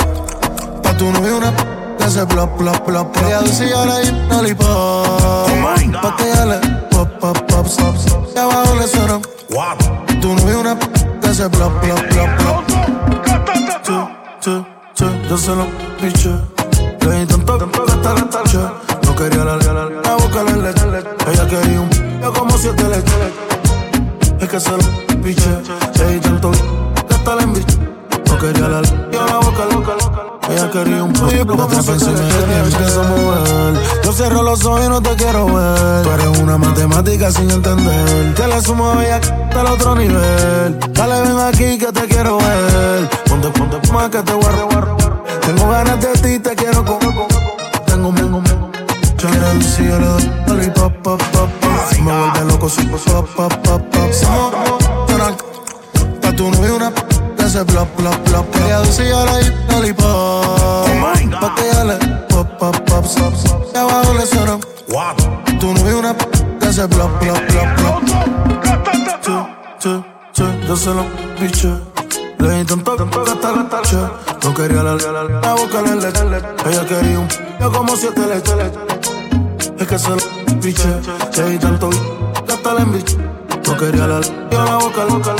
[0.82, 1.52] Pa' tu novio una
[1.98, 3.16] que hace plop, plop, plop.
[3.26, 6.00] Ella dice ahora y lollipop.
[6.02, 6.58] Pa' que ella le
[6.90, 7.96] pop, pop, pop, pop.
[8.34, 9.20] Y abajo le suena.
[10.20, 10.78] Tu novio una
[11.20, 12.66] que hace plop, plop, plop.
[13.82, 14.08] Chu,
[14.40, 15.06] chu, chu.
[15.28, 15.66] Yo se lo
[16.00, 16.30] piché.
[17.00, 18.58] Le di tanto, tanto, gata, che.
[19.06, 20.86] No quería la, la, la boca, la leche.
[21.26, 23.47] Ella quería un yo como siete leches.
[24.40, 24.78] Es que se lo
[25.22, 25.50] piche.
[26.06, 26.50] Ey, tanto
[27.08, 27.76] gasta la envidia.
[28.26, 29.92] No quería la yo la boca loca,
[30.48, 31.30] Ella quería un poco.
[31.30, 33.82] Yo pensé que me empiezo a mover.
[34.04, 36.02] Yo cierro los ojos y no te quiero ver.
[36.02, 38.34] Tú eres una matemática sin entender.
[38.34, 40.78] Que la sumo a ella hasta el otro nivel.
[40.92, 43.08] Dale, ven aquí que te quiero ver.
[43.28, 44.92] Ponte, ponte más que te guarde, guarde.
[45.40, 47.07] Tengo ganas de ti, te quiero con.
[49.58, 51.98] Quiero decir, le doy pop, pop, pop, pop.
[52.00, 54.10] Me vuelve loco si pop, pop, pop, pop
[56.20, 58.46] Pa' tu novio una que hace plop, plop, plop.
[58.56, 59.32] Ella dice yo la.
[60.02, 60.84] Oh
[61.40, 61.96] pa' que ella le
[62.28, 63.34] pop, pop, pop, pop.
[63.74, 64.58] Y abajo le suena.
[65.58, 66.14] Tu novio una
[66.62, 68.02] hace plop, plop, plop, plop.
[68.62, 69.42] Che,
[69.80, 70.02] che,
[70.34, 71.04] che, yo se lo.
[72.38, 73.96] Le di tanto, gata, che.
[74.44, 76.22] No quería la, la, la boca le leche.
[76.66, 77.28] Ella quería un
[77.60, 79.17] yo como siete leche.
[79.78, 80.16] Es que se lo
[80.60, 80.88] piché.
[81.36, 81.88] Le di tanto,
[82.46, 83.16] gata, la enviché.
[83.68, 85.34] No quería la yo la boca loca,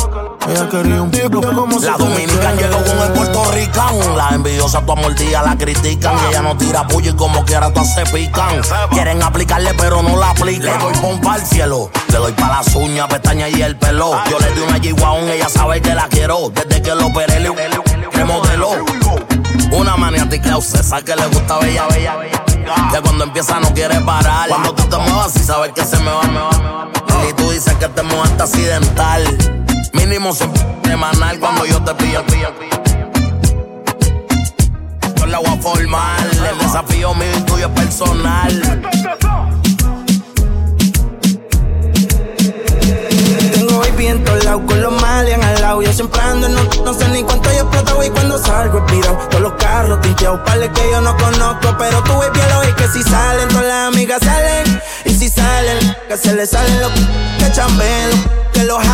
[0.49, 4.17] Ella quería un tipo como La dominicana llegó con el puertorricán.
[4.17, 6.15] Las envidiosas tu mordida la critican.
[6.15, 8.61] Y ella no tira puño y como quiera todas se pican.
[8.91, 10.79] Quieren aplicarle pero no la aplican.
[10.79, 11.91] Le doy pompa al cielo.
[12.09, 14.13] Le doy pa' las uñas, pestañas y el pelo.
[14.31, 16.51] Yo le di una y ella sabe que la quiero.
[16.51, 17.51] Desde que lo operé le
[18.13, 19.08] remodeló.
[19.71, 22.45] Una maniática obsesa que le gusta bella, bella, bella.
[22.93, 24.49] Que cuando empieza no quiere parar.
[24.49, 26.89] Cuando tú te muevas y sabes que se me va, me va.
[27.29, 29.25] Y tú dices que te mueves accidental.
[29.93, 32.79] Mínimo semanal cuando yo te pillo, pillo, pillo.
[35.17, 36.21] Yo la voy a formar.
[36.51, 38.81] El desafío mío y tuyo es personal.
[43.99, 45.83] Baby en todos lados, con los malian al lado.
[45.83, 49.17] Yo siempre ando, no, no sé ni cuánto yo exploto, y cuando salgo espirado.
[49.29, 51.77] Todos los carros tinteados, pales que yo no conozco.
[51.77, 54.83] Pero tú, baby, lo es que si salen, todas las amigas salen.
[55.05, 58.11] Y si salen, que se les salen los que chambeen,
[58.53, 58.87] que lo jalen, vos.
[58.87, 58.88] No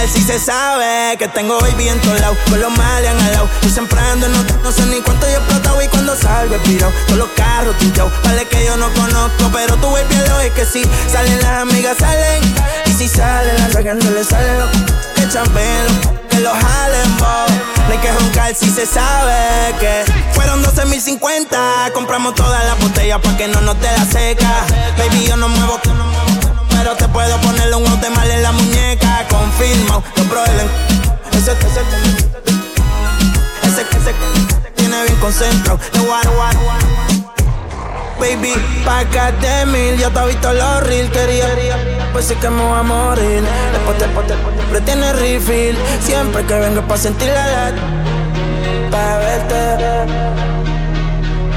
[0.00, 3.48] que si se sabe que tengo baby en todos lados, con los malian al lado.
[3.62, 6.92] Yo siempre ando, no, no sé ni cuánto yo explotado y cuando salgo espirado.
[7.06, 10.66] Todos los carros tinteados, vale que yo no conozco, pero tú baby lo es que
[10.66, 12.42] si salen las amigas salen.
[12.86, 14.70] Y si salen las no le salen los
[15.14, 15.86] que chambeen,
[16.30, 16.98] que lo jalen.
[17.88, 21.92] No hay que roncar si se sabe que fueron 12.050.
[21.92, 24.66] Compramos todas las botellas pa' que no nos dé la seca.
[24.98, 25.80] Baby, yo no muevo,
[26.78, 29.26] pero te puedo ponerle un de mal en la muñeca.
[29.28, 30.68] Confirma, lo prueben.
[31.32, 31.80] Ese, ese,
[33.62, 34.14] ese, ese,
[34.76, 35.78] tiene bien concentrado.
[38.20, 38.52] Baby,
[38.84, 41.46] pa' de mil, yo te he visto los reels, quería,
[42.12, 43.44] pues sí que me voy a morir.
[43.72, 47.74] Después, después, después, tiene refill, siempre que vengo pa' sentir la edad,
[48.90, 50.57] pa' verte.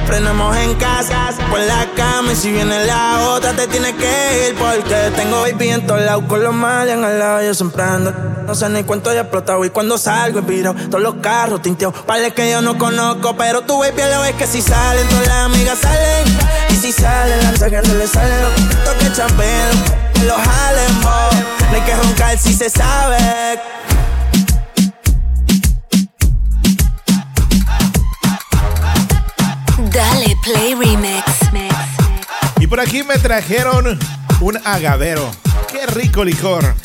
[0.06, 4.56] Frenamos en casa, por la cama y si viene la otra te tienes que ir
[4.56, 8.14] porque tengo baby en todos lados con los malian al lado yo siempre ando.
[8.46, 12.06] No sé ni cuánto he explotado y cuando salgo he virado todos los carros tinteados.
[12.06, 15.46] Vale que yo no conozco, pero tu baby lo ves que si salen todas las
[15.46, 16.38] amigas salen
[16.70, 19.70] y si salen las que no le salen los que champeen,
[20.14, 23.18] que los jalen, No hay que roncar si se sabe.
[29.92, 31.24] Dale Play Remix.
[32.60, 34.00] Y por aquí me trajeron
[34.40, 35.30] un agavero
[35.72, 36.76] Qué rico licor.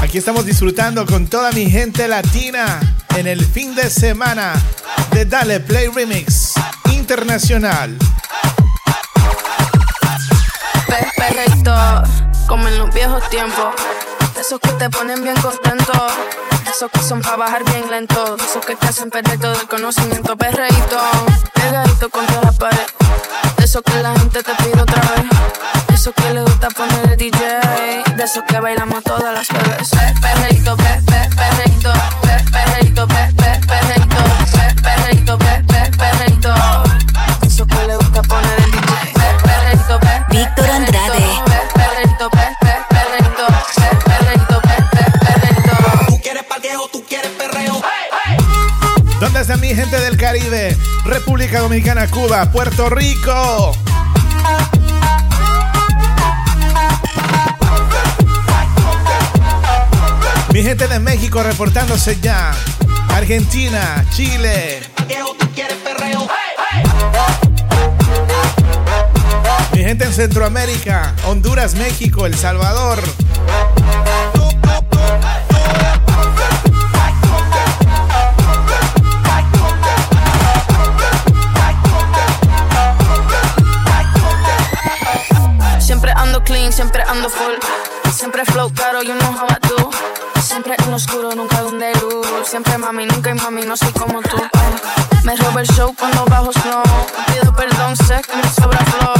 [0.00, 2.80] Aquí estamos disfrutando con toda mi gente latina
[3.16, 4.52] en el fin de semana
[5.12, 6.54] de Dale Play Remix
[6.92, 7.96] Internacional.
[10.86, 13.74] Perfecto como en los viejos tiempos.
[14.40, 15.92] Esos que te ponen bien contento,
[16.68, 20.36] esos que son para bajar bien lento, esos que te hacen perder todo el conocimiento,
[20.36, 20.98] perreíto,
[21.52, 22.86] pegadito contra la pared.
[23.58, 25.26] De esos que la gente te pide otra vez,
[25.92, 27.42] esos que le gusta poner el DJ,
[28.16, 29.90] de esos que bailamos todas las bebés.
[30.20, 31.92] Perreíto, perreíto,
[32.50, 34.07] perreíto, perreíto, perreíto.
[49.20, 50.76] ¿Dónde está mi gente del Caribe?
[51.04, 53.72] República Dominicana, Cuba, Puerto Rico.
[60.52, 62.54] Mi gente de México reportándose ya.
[63.08, 64.80] Argentina, Chile.
[69.72, 73.02] Mi gente en Centroamérica, Honduras, México, El Salvador.
[86.48, 87.54] siempre ando full.
[88.10, 89.90] Siempre flow caro, you know how I do.
[90.40, 92.26] Siempre en oscuro, nunca donde luz.
[92.44, 94.38] Siempre mami, nunca y mami, no soy como tú.
[95.24, 96.82] Me robo el show cuando bajo snow.
[97.26, 99.14] Pido perdón, sé que me sobra flow.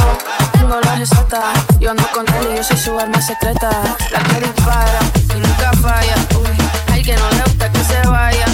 [0.53, 3.69] Tengo la receta, yo ando con él y yo soy su arma secreta.
[4.11, 4.99] La que dispara
[5.35, 6.15] y nunca falla.
[6.39, 6.57] Uy,
[6.91, 8.45] hay que no le gusta que se vaya.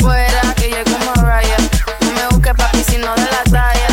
[0.00, 1.56] Fuera, que llegue como Raya.
[2.00, 3.89] No me busque papi, sino de la talla.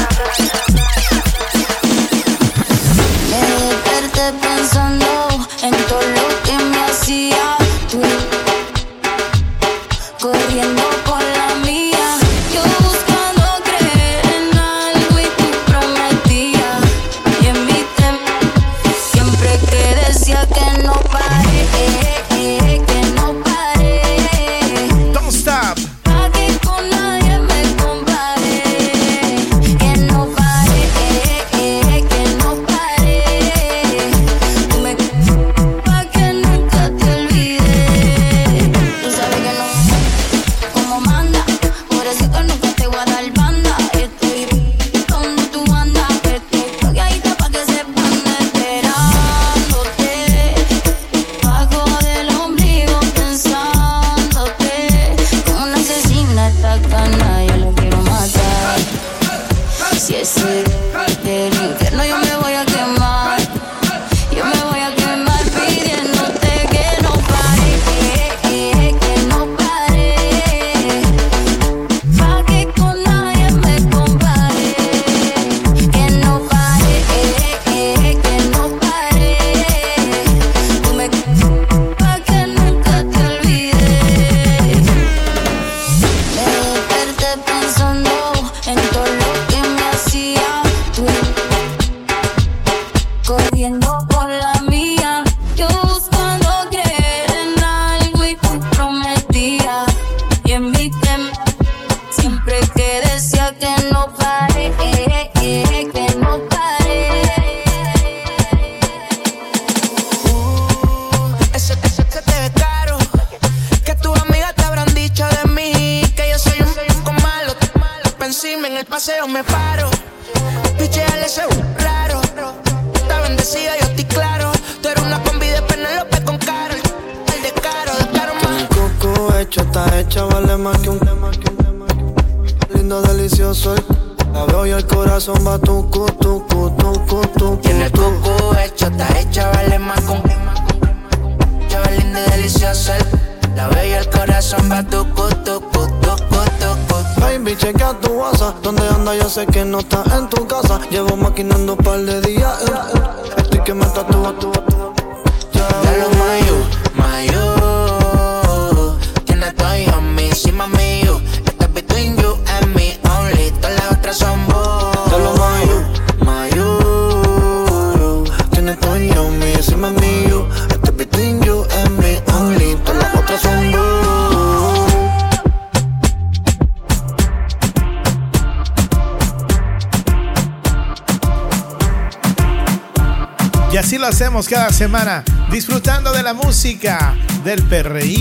[4.28, 5.07] It depends on you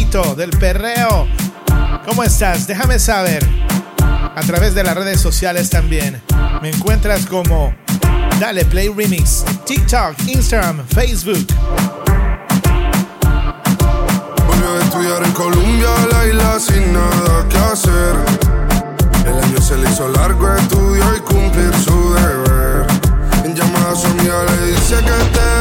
[0.06, 1.26] del perreo.
[2.06, 2.68] ¿Cómo estás?
[2.68, 3.44] Déjame saber.
[4.36, 6.22] A través de las redes sociales también.
[6.62, 7.74] Me encuentras como
[8.38, 11.44] Dale Play Remix, TikTok, Instagram, Facebook.
[14.46, 18.14] Volvió a estudiar en Colombia, la isla sin nada que hacer.
[19.26, 22.86] El año se le hizo largo, estudió y cumplir su deber.
[23.44, 25.55] En llamada a su amiga le dice que te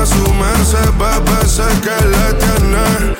[0.00, 0.30] me usa su.
[0.98, 3.16] Bebé, sé que le tiene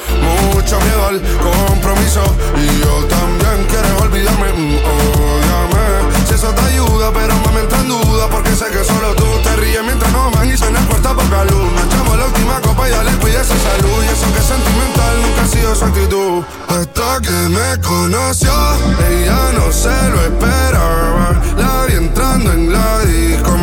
[0.53, 2.23] mucho miedo al compromiso.
[2.57, 4.53] Y yo también quiero olvidarme.
[4.53, 6.27] mm.
[6.27, 8.29] Si eso te ayuda, pero me entra en duda.
[8.31, 11.73] Porque sé que solo tú te ríes mientras no van y suena puerta poca luz.
[11.73, 14.05] Nos echamos la última copa y ya le pide esa salud.
[14.05, 16.45] Y eso que es sentimental nunca ha sido su actitud.
[16.69, 18.53] Hasta que me conoció,
[19.11, 21.41] ella no se lo esperaba.
[21.57, 23.57] La vi entrando en la disco,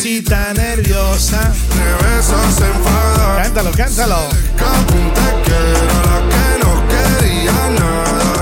[0.00, 1.52] Nerviosa.
[1.76, 3.42] De besos se enfada.
[3.42, 4.16] Cántalo, cántalo.
[4.56, 8.32] Capunte que era la que no quería nada.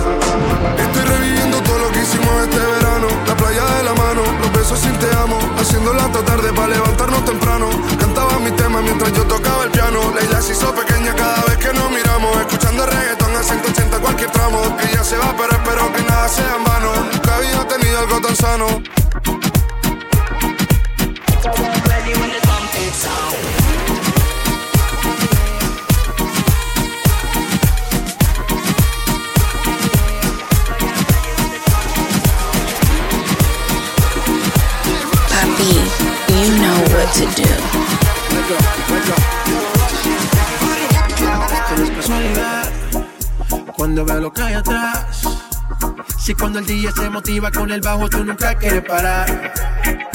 [0.78, 3.08] Estoy reviviendo todo lo que hicimos este verano.
[3.26, 5.36] La playa de la mano, los besos sin te amo.
[5.58, 7.68] Haciéndola hasta tarde para levantarnos temprano.
[7.98, 9.98] Cantaba mi tema mientras yo tocaba el piano.
[10.14, 12.36] La isla se hizo pequeña cada vez que nos miramos.
[12.38, 14.60] Escuchando reggaetón a 180 cualquier tramo.
[14.88, 16.92] Ella se va, pero espero que nada sea en vano.
[17.12, 18.80] Nunca había tenido algo tan sano.
[46.28, 50.07] Si cuando el día se motiva con el bajo, tú nunca quieres parar.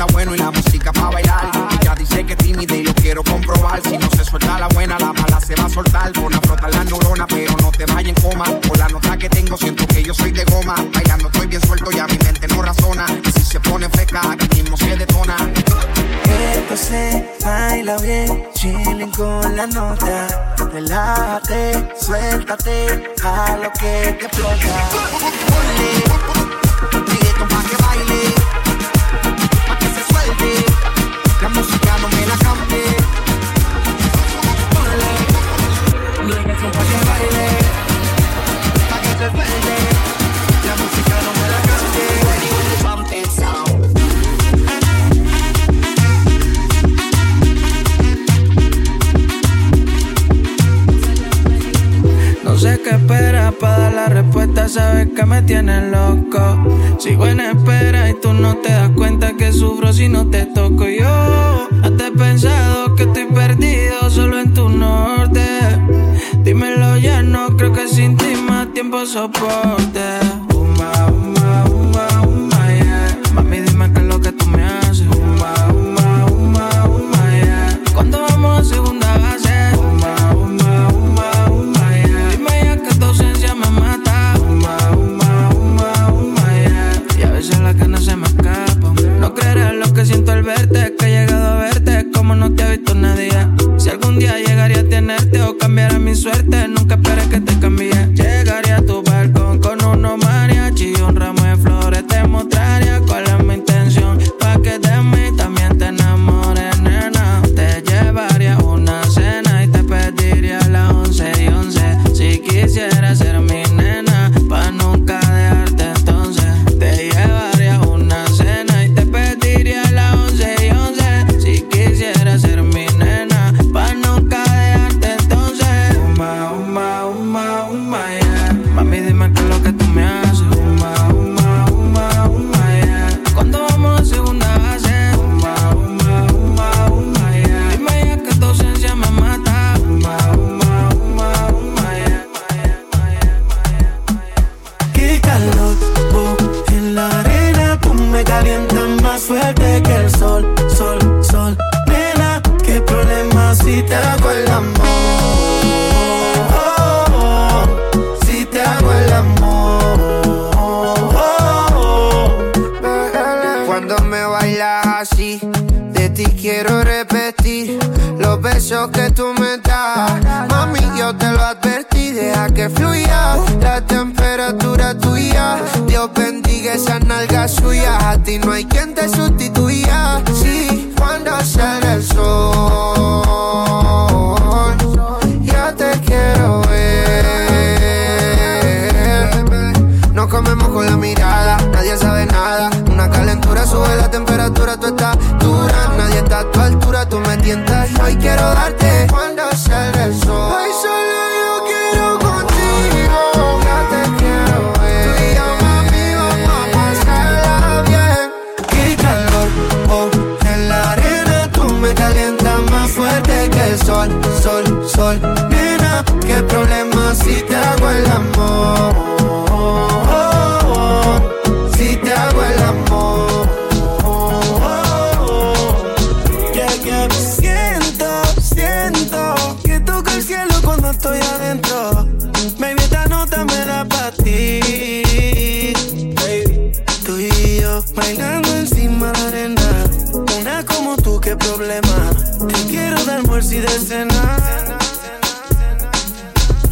[0.00, 1.50] Está bueno y la música pa' bailar.
[1.78, 3.82] Ella dice que es tímida y lo quiero comprobar.
[3.82, 6.12] Si no se suelta la buena, la mala se va a soltar.
[6.12, 8.44] Pon a frotar la neurona, pero no te vayas en coma.
[8.66, 10.74] Por la nota que tengo, siento que yo soy de goma.
[10.94, 13.04] Bailando estoy bien suelto, ya mi mente no razona.
[13.26, 15.36] Y si se pone fresca, aquí mismo se detona.
[16.54, 20.56] Esto se baila bien, chilling con la nota.
[20.72, 25.40] Relájate, suéltate a lo que te explota.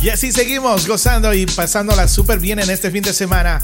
[0.01, 3.61] Y así seguimos gozando y pasándola súper bien en este fin de semana.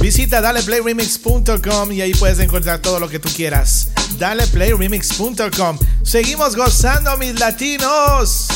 [0.00, 3.90] Visita daleplayremix.com y ahí puedes encontrar todo lo que tú quieras.
[4.18, 5.78] Daleplayremix.com.
[6.02, 8.48] Seguimos gozando, mis latinos.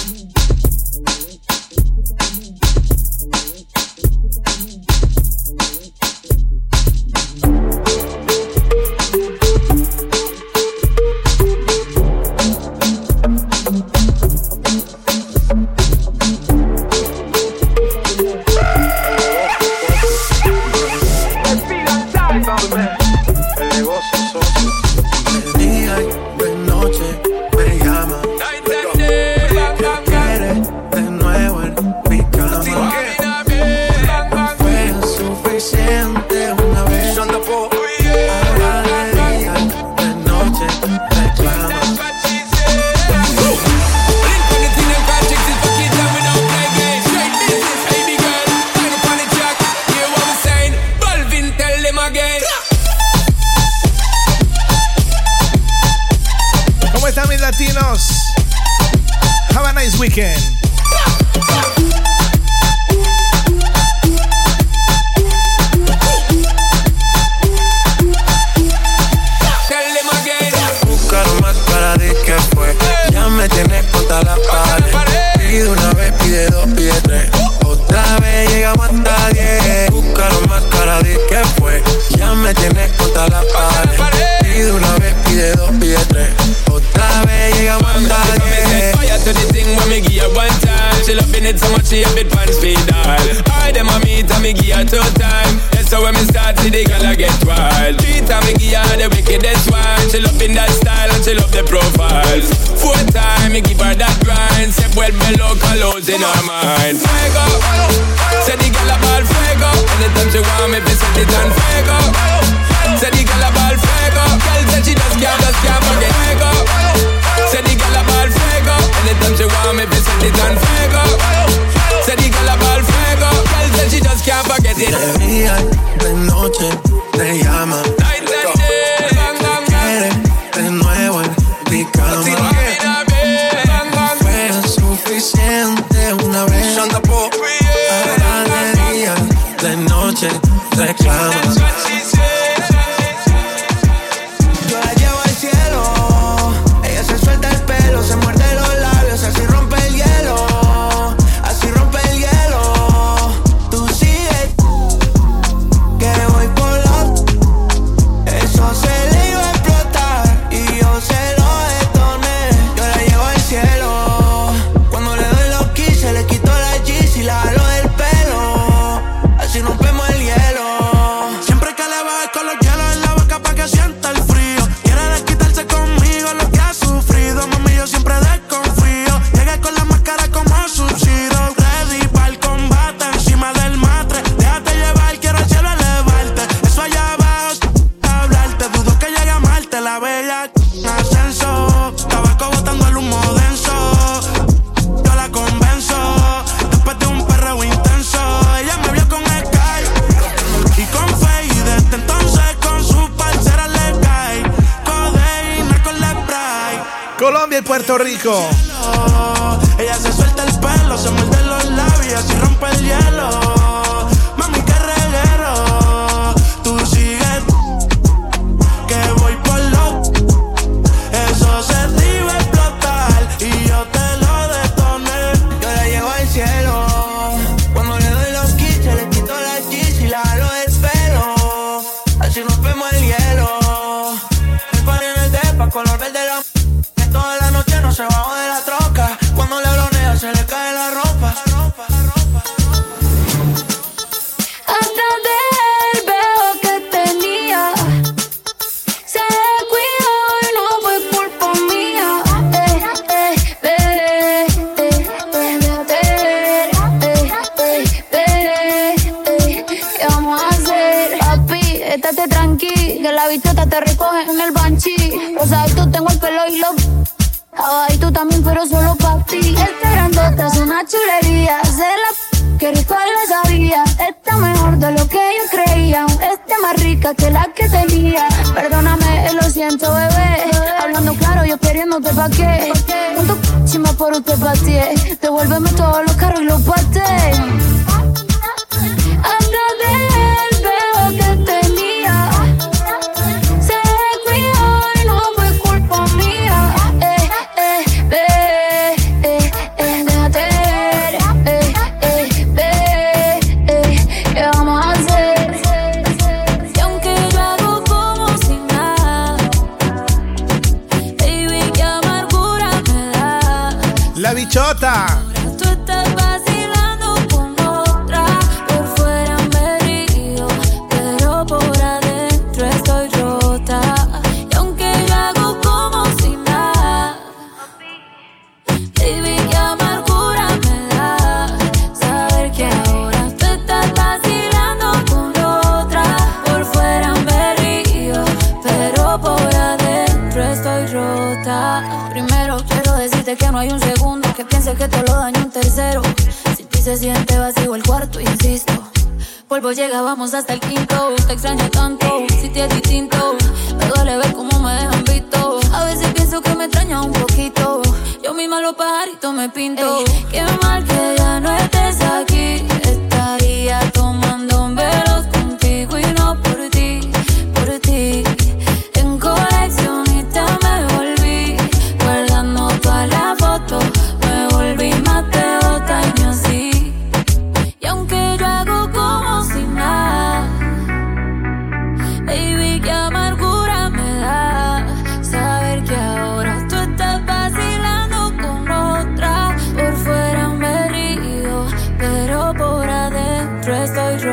[207.93, 208.62] Puerto Rico.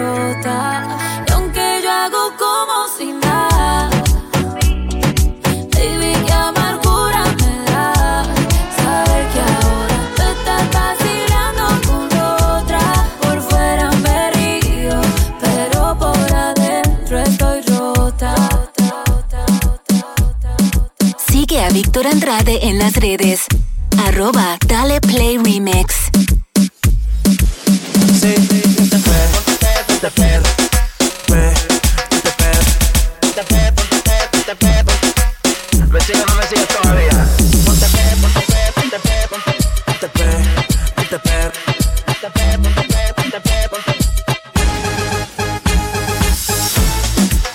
[0.09, 0.87] Rota.
[1.27, 3.89] Y aunque yo hago como si nada,
[5.73, 8.23] baby, qué amargura me da
[8.77, 12.81] saber que ahora tú estás vacilando con otra.
[13.21, 14.99] Por fuera me río,
[15.41, 18.35] pero por adentro estoy rota.
[21.27, 23.45] Sigue a Víctor Andrade en las redes.
[24.05, 26.09] Arroba Dale Play Remix.
[28.21, 28.35] Sí,
[29.99, 30.43] ponte perro.
[31.27, 31.53] Ve,
[32.09, 32.63] ponte perro.
[33.19, 34.93] Ponte perro, ponte perro, ponte perro.
[35.91, 37.27] Vecino, no me sigues todavía.
[37.65, 39.37] Ponte perro, ponte perro, ponte perro.
[39.85, 40.43] Ponte perro,
[40.95, 41.51] ponte perro.
[42.05, 43.77] Ponte perro, ponte perro, ponte perro.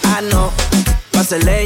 [0.05, 0.53] I know,
[1.13, 1.64] vaselé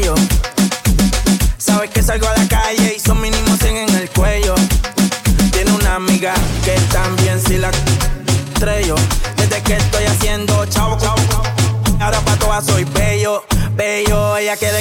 [14.61, 14.81] le.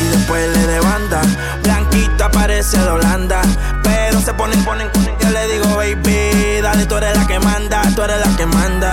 [0.00, 1.22] Y después le de banda.
[1.62, 3.42] Blanquita parece de Holanda.
[3.82, 5.16] Pero se ponen, ponen, ponen.
[5.20, 8.92] Yo le digo, baby, dale, tú eres la que manda, tú eres la que manda.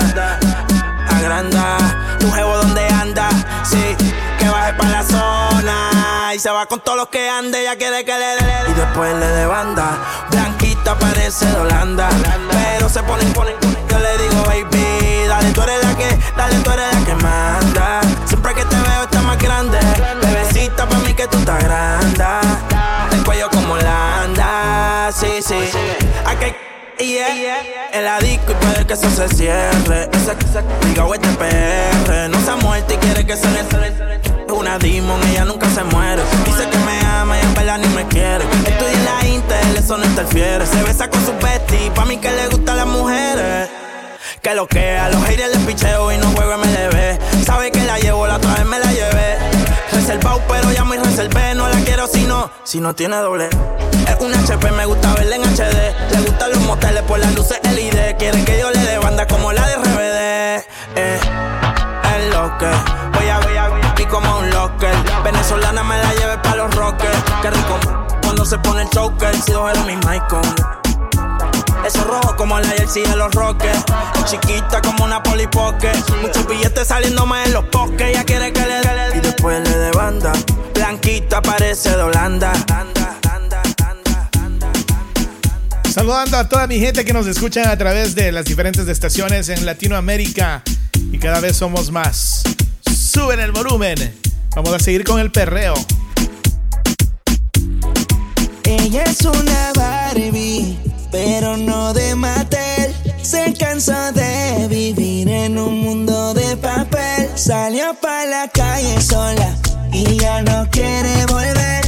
[1.09, 1.77] Agranda,
[2.19, 3.29] tu jevo donde anda.
[3.63, 3.95] Sí,
[4.37, 6.33] que baje pa' la zona.
[6.35, 7.61] Y se va con todos los que ande.
[7.61, 8.69] Ella quiere que le dé.
[8.69, 9.97] Y después le de banda.
[10.29, 12.09] Blanquita parece de Holanda.
[12.51, 13.77] Pero se ponen, ponen, ponen.
[13.89, 18.01] Yo le digo, baby, dale, tú eres la que, dale, tú eres la que manda.
[27.01, 27.89] Yeah.
[27.93, 30.07] En la disco y puede que eso se cierre.
[30.13, 32.29] Esa que se este PR.
[32.29, 35.83] No se ha muerto y quiere que se le Es una demon, ella nunca se
[35.83, 36.21] muere.
[36.45, 38.43] Dice que me ama y en verdad ni me quiere.
[38.65, 40.63] Estudia en la eso no interfiere.
[40.67, 43.67] Se besa con su bestie, pa' mí que le gustan las mujeres.
[44.43, 47.43] Que lo que a los haters les picheo y no juego MLB.
[47.43, 49.50] Sabe que la llevo, la otra vez me la llevé.
[50.11, 51.55] Reservado, pero ya me reservé.
[51.55, 53.47] No la quiero si no, si no tiene doble.
[53.47, 56.11] Es un HP, me gusta verla en HD.
[56.11, 58.17] Le gustan los moteles por las luces LED.
[58.17, 60.65] Quiere que yo le dé banda como la de RBD.
[60.97, 61.19] Eh,
[62.17, 62.67] es lo que
[63.17, 64.93] voy a voy a aquí como un locker.
[65.23, 67.23] Venezolana me la lleve pa' los rockers.
[67.41, 67.79] Qué rico
[68.21, 69.33] cuando se pone el choker.
[69.37, 70.90] Si dos era mi Michael.
[71.85, 73.83] Eso rojo como la jersey de los Rockets.
[74.25, 75.91] Chiquita como una polipoque.
[76.21, 78.09] Muchos billetes saliendo más en los poques.
[78.09, 79.17] Ella quiere que le dé.
[79.17, 80.31] Y después le dé banda.
[80.73, 82.53] Blanquita parece de Holanda.
[85.91, 89.65] Saludando a toda mi gente que nos escucha a través de las diferentes estaciones en
[89.65, 90.63] Latinoamérica.
[91.11, 92.43] Y cada vez somos más.
[92.89, 94.17] Suben el volumen.
[94.55, 95.73] Vamos a seguir con el perreo.
[98.63, 100.77] Ella es una Barbie,
[101.11, 102.95] pero no de Mattel.
[103.21, 107.29] Se cansó de vivir en un mundo de papel.
[107.35, 109.55] Salió para la calle sola
[109.91, 111.80] y ya no quiere volver.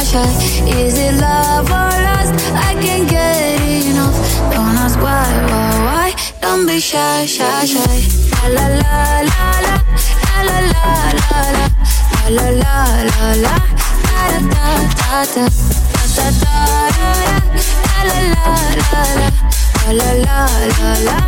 [0.00, 2.32] Is it love or lust?
[2.56, 4.16] I can't get enough.
[4.50, 6.14] Don't ask why, why, why.
[6.40, 8.00] Don't be shy, shy, shy.
[8.48, 9.76] La la la la la
[10.48, 11.68] la la la la
[12.30, 12.80] la la la
[13.12, 13.54] la la
[14.08, 15.44] da da da da
[16.16, 17.12] da da da da
[18.08, 18.48] la la
[18.80, 19.04] la
[19.92, 20.38] la la la
[20.78, 21.18] la la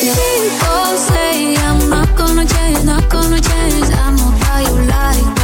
[0.00, 3.90] People say I'm not gonna change, not gonna change.
[3.92, 5.43] I know how you like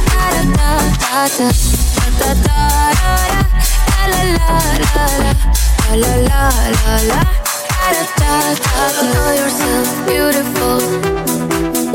[10.05, 10.79] Beautiful,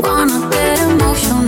[0.01, 1.46] wanna get emotional.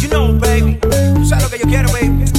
[0.00, 2.35] You know, baby, tú lo que yo quiero, baby,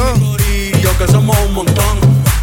[0.00, 0.36] Tego Calderón.
[0.82, 1.98] Yo que somos un montón.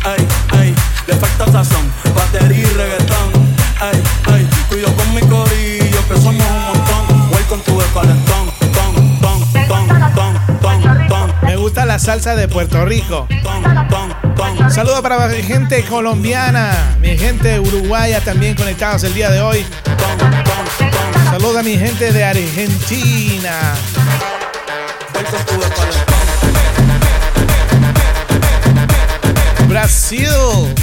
[0.05, 0.27] Ey,
[0.59, 0.75] ey,
[1.07, 3.55] le falta sazón, batería y reggaetón.
[3.81, 7.31] Ey, ey, tú y yo con mi corillo que somos un montón.
[7.31, 8.51] Welcome to el calentón.
[8.73, 11.33] Ton, ton, ton, ton, ton, ton.
[11.43, 13.27] Me gusta la salsa de Puerto Rico.
[14.69, 19.65] Saludos para mi gente colombiana, mi gente uruguaya también conectados el día de hoy.
[21.31, 23.75] Saludos a mi gente de Argentina.
[29.77, 30.73] Brasil.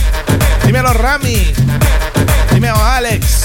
[0.65, 1.53] Dímelo Rami.
[2.53, 3.43] Dímelo Alex.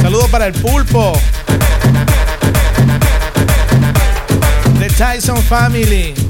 [0.00, 1.20] Saludos para el pulpo.
[4.78, 6.27] The Tyson Family.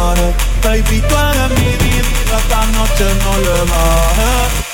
[0.00, 0.34] Pares.
[0.62, 2.38] Baby, tú eres mi vida.
[2.38, 4.69] Esta noche no le bajes.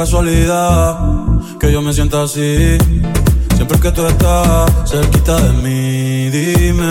[0.00, 0.96] Casualidad
[1.60, 2.78] que yo me sienta así.
[3.54, 6.88] Siempre que tú estás cerquita de mí, dime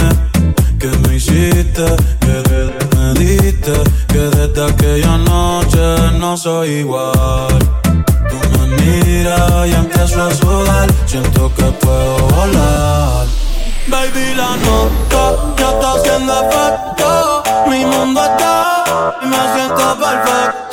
[0.80, 1.86] que me hiciste,
[2.20, 2.36] que
[2.96, 3.74] me diste,
[4.10, 5.86] que desde aquella noche
[6.20, 7.58] no soy igual.
[8.30, 13.26] Tú me miras y empiezo a sudar, siento que puedo volar.
[13.88, 15.22] Baby, la nota
[15.58, 17.44] ya está haciendo efecto.
[17.72, 20.69] Mi mundo está y me siento perfecto.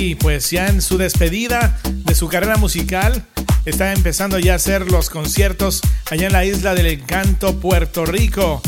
[0.00, 3.22] Pues ya en su despedida de su carrera musical,
[3.66, 8.62] está empezando ya a hacer los conciertos allá en la isla del encanto, Puerto Rico.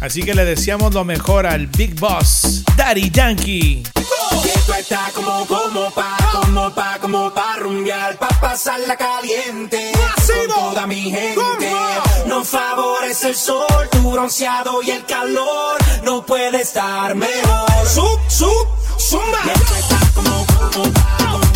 [0.00, 3.82] Así que le deseamos lo mejor al Big Boss, Daddy Yankee.
[4.44, 10.86] Esto está como, como pa, como pa, como pa rumbear, pa pasarla caliente con toda
[10.86, 11.72] mi gente.
[12.26, 17.66] No favorece el sol, tu bronceado y el calor, no puede estar mejor.
[17.86, 18.68] Sub, sub,
[18.98, 19.38] Zumba.
[20.74, 21.47] Zumba.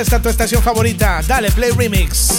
[0.00, 1.20] esta tu estación favorita.
[1.26, 2.37] Dale, Play Remix.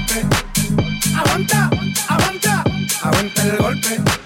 [0.00, 0.26] golpe.
[1.16, 1.70] Aguanta,
[2.08, 2.64] aguanta,
[3.02, 4.19] aguanta el golpe.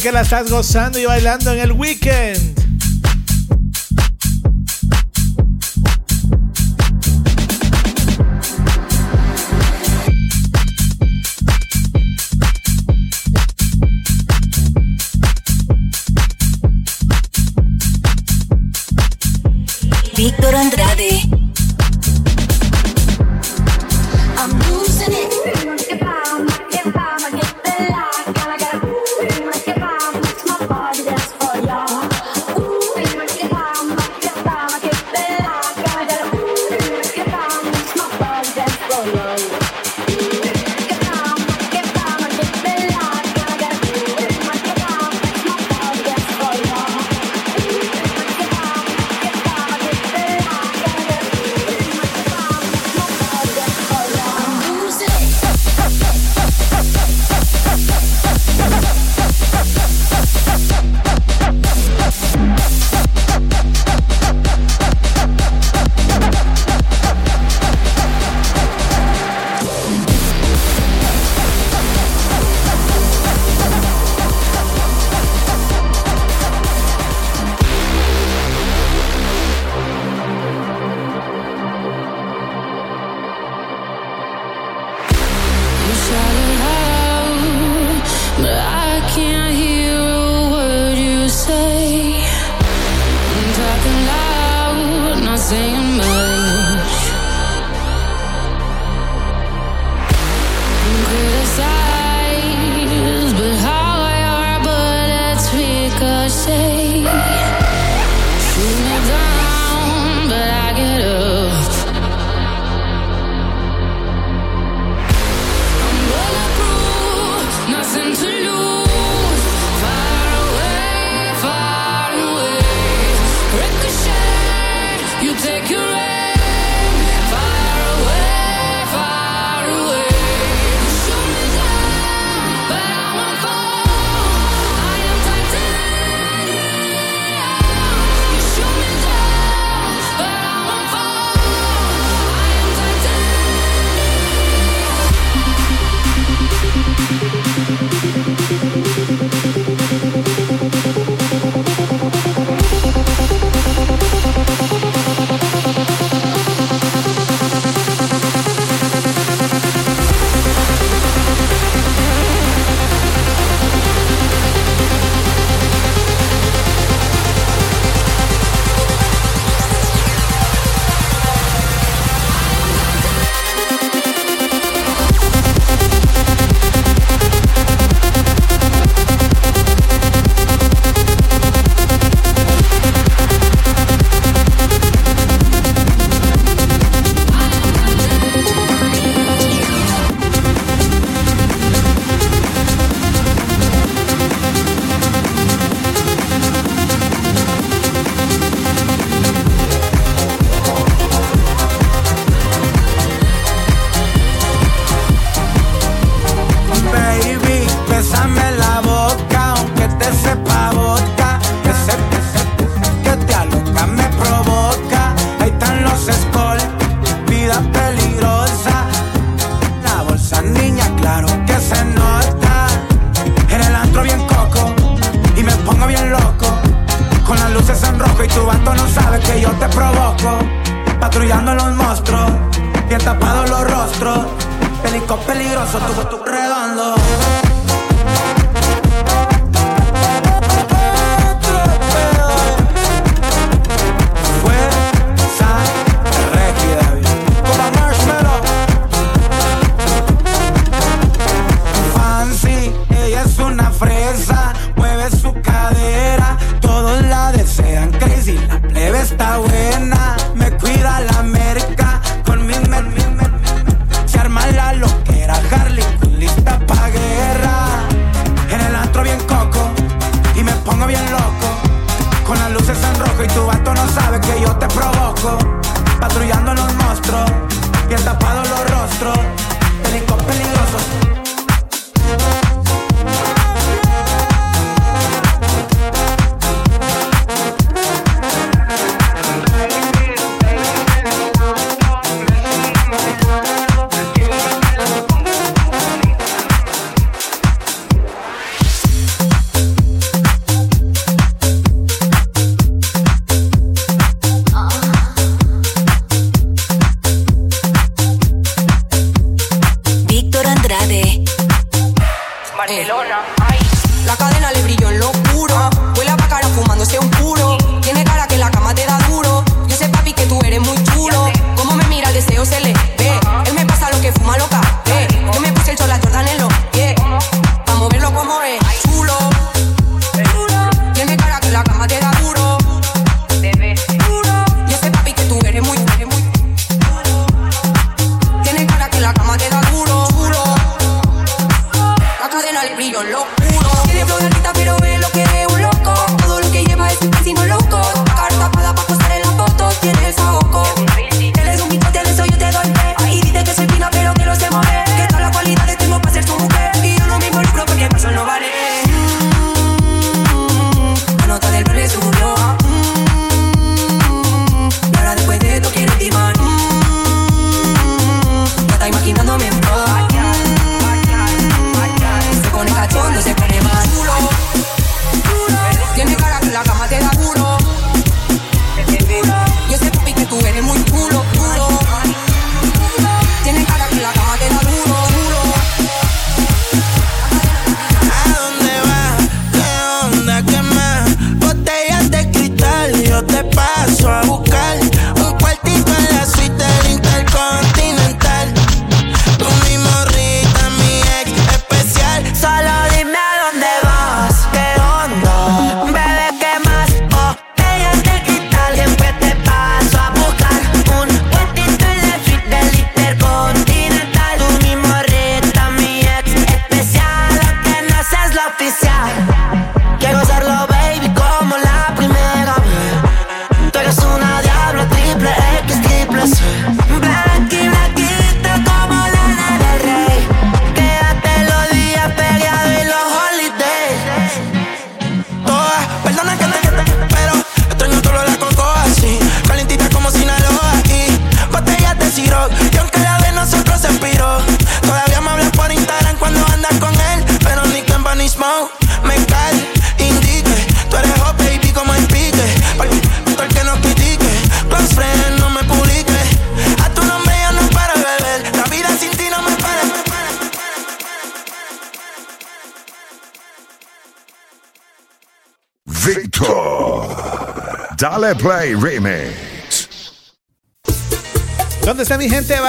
[0.00, 2.57] que la estás gozando y bailando en el weekend.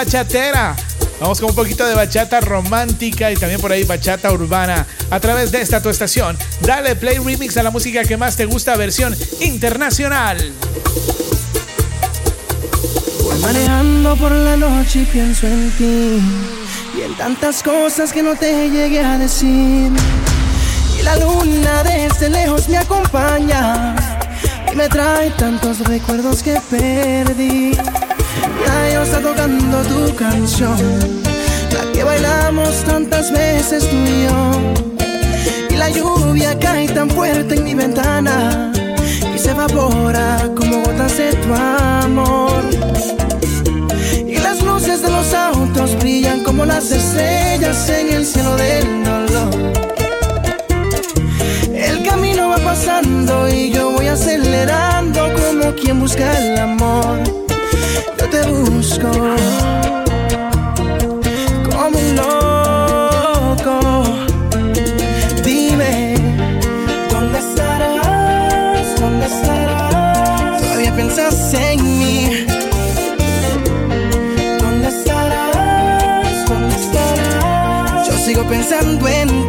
[0.09, 0.75] Bachatera?
[1.19, 5.51] Vamos con un poquito de bachata romántica y también por ahí bachata urbana a través
[5.51, 6.35] de esta tu estación.
[6.61, 10.51] Dale play remix a la música que más te gusta, versión internacional.
[13.23, 16.21] Voy manejando por la noche y pienso en ti
[16.97, 19.91] y en tantas cosas que no te llegué a decir.
[20.97, 23.95] Y la luna desde lejos me acompaña
[24.73, 27.77] y me trae tantos recuerdos que perdí.
[28.91, 30.77] Está tocando tu canción,
[31.73, 35.69] la que bailamos tantas veces tú y yo.
[35.69, 38.71] Y la lluvia cae tan fuerte en mi ventana
[39.33, 42.63] y se evapora como gotas de tu amor.
[44.27, 49.73] Y las luces de los autos brillan como las estrellas en el cielo del dolor.
[51.73, 57.48] El camino va pasando y yo voy acelerando como quien busca el amor.
[59.01, 59.23] Como
[61.87, 63.79] un loco.
[65.43, 66.15] Dime,
[67.09, 68.99] ¿dónde estarás?
[68.99, 70.61] ¿Dónde estarás?
[70.61, 72.45] Todavía piensas en mí.
[74.59, 76.45] ¿Dónde estarás?
[76.49, 78.07] ¿Dónde estarás?
[78.07, 79.48] Yo sigo pensando en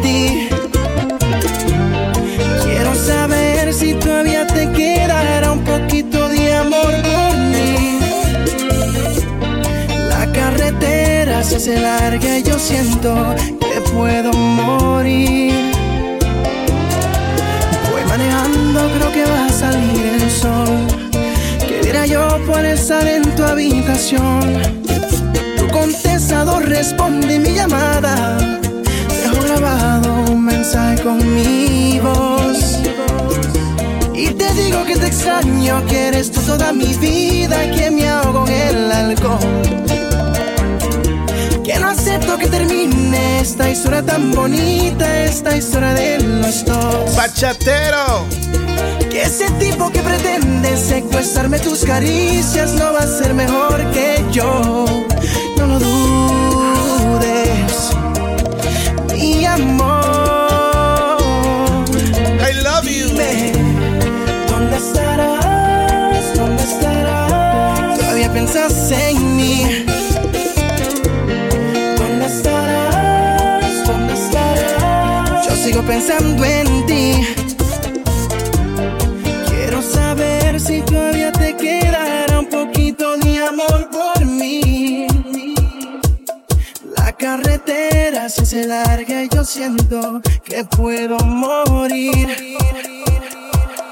[11.51, 13.13] Se hace larga y yo siento
[13.59, 15.53] que puedo morir.
[17.91, 20.87] Voy manejando, creo que va a salir el sol.
[21.67, 24.61] ¿Qué dirá yo por estar en tu habitación?
[25.57, 28.37] Tu contestador responde mi llamada.
[29.21, 32.79] Dejo grabado un mensaje con mi voz.
[34.15, 38.47] Y te digo que te extraño, que eres tú toda mi vida, que me ahogo
[38.47, 40.10] en el alcohol.
[41.91, 47.15] Acepto que termine esta historia tan bonita, esta historia de los dos.
[47.17, 48.25] ¡Bachatero!
[49.09, 54.85] Que ese tipo que pretende secuestrarme tus caricias no va a ser mejor que yo.
[75.83, 77.27] Pensando en ti.
[79.47, 85.07] Quiero saber si todavía te quedará un poquito de amor por mí.
[86.97, 92.57] La carretera se hace larga y yo siento que puedo morir.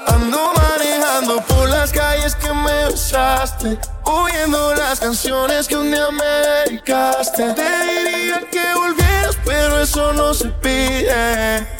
[0.06, 6.24] Ando manejando por las calles que me besaste, oyendo las canciones que un día me
[6.24, 7.52] dedicaste.
[7.54, 11.79] Te diría que volvieras, pero eso no se pide.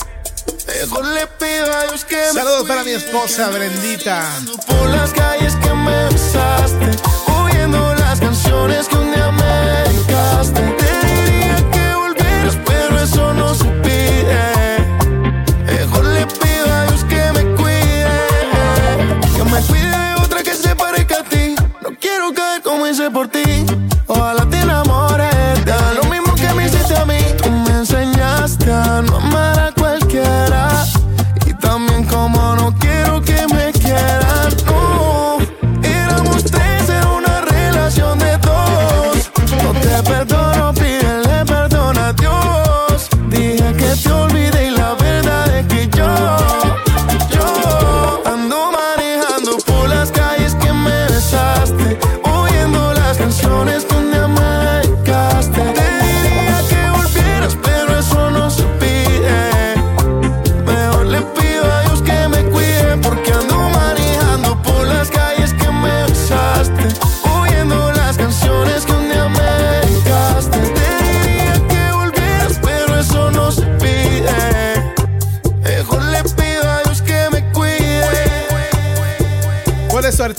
[2.33, 4.23] Saludos para mi esposa Brendita.
[4.67, 6.91] Por las calles que me besaste,
[7.27, 9.83] oyendo las canciones que un día me.
[10.53, 14.77] Te diría que volvieras, pero eso no se pide.
[17.57, 18.19] Cuide.
[19.35, 21.55] Que me cuide otra que se a ti.
[21.81, 22.33] No quiero
[23.11, 23.40] por ti.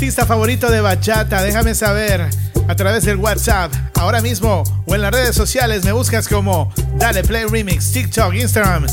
[0.03, 1.45] artista favorito de bachata?
[1.45, 2.29] Déjame saber
[2.67, 5.85] a través del WhatsApp ahora mismo o en las redes sociales.
[5.85, 8.87] Me buscas como Dale Play Remix, TikTok, Instagram,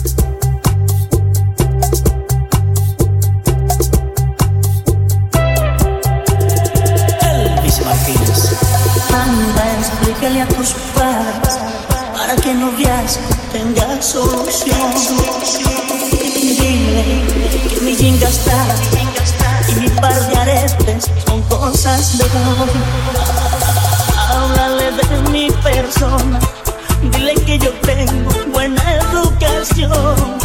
[27.62, 30.39] yo tengo buena educación.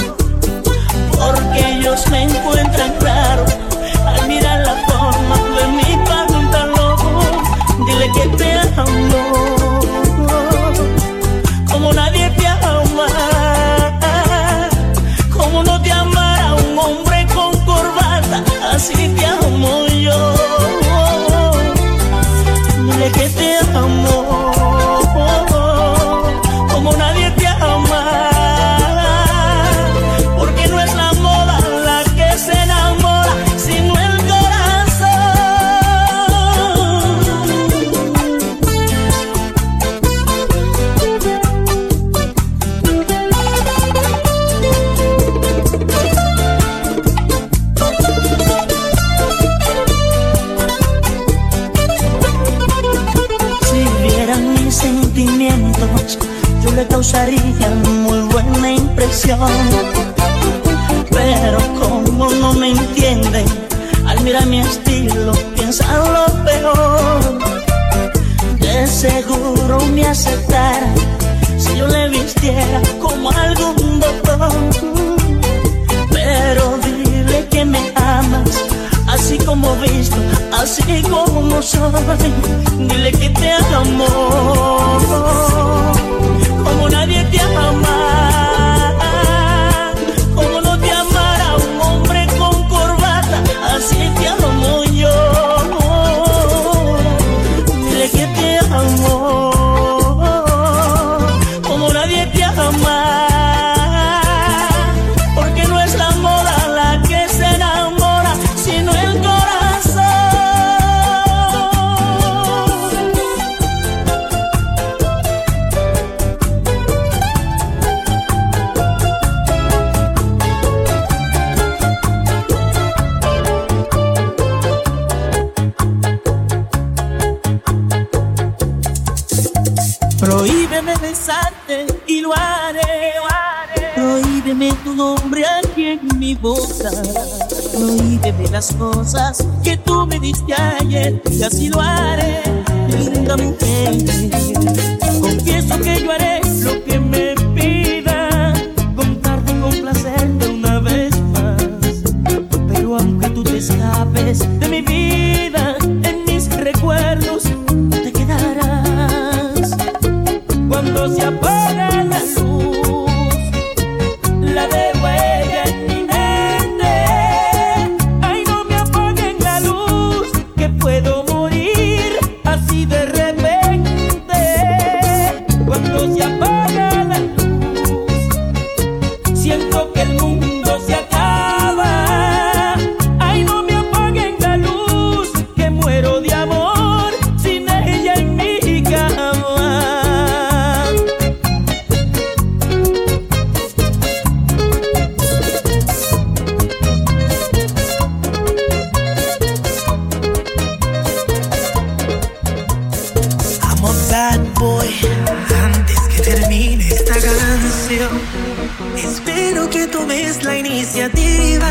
[210.42, 211.70] la iniciativa.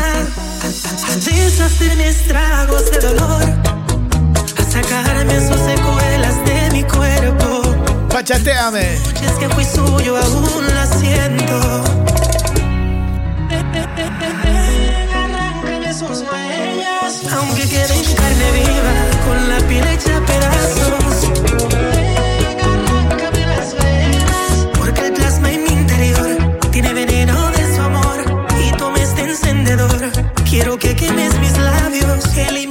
[1.24, 3.42] Deshacer mis tragos de dolor.
[4.56, 7.62] A sacarme sus secuelas de mi cuerpo.
[8.08, 8.94] Pachateame.
[8.94, 11.84] Es que fui suyo, aún la siento.
[15.98, 17.32] Sus huellas.
[17.32, 18.94] Aunque quede en carne viva,
[19.26, 21.03] con la piel hecha pedazos.
[31.94, 32.63] vivimos feliz.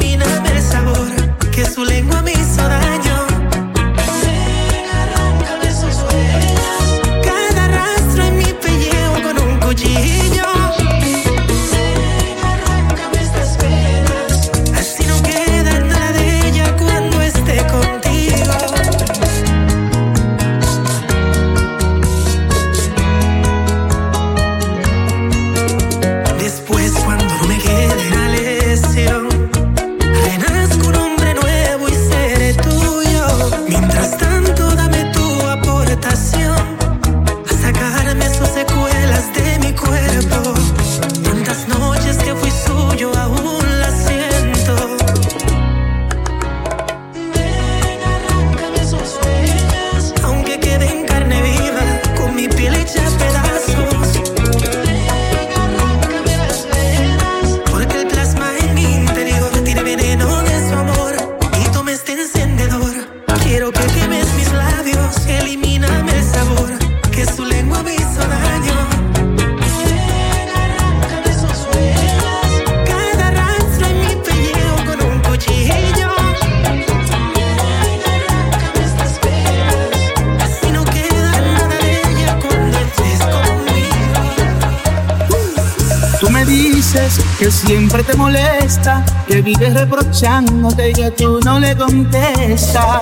[89.28, 93.02] que vives reprochándote y que tú no le contestas.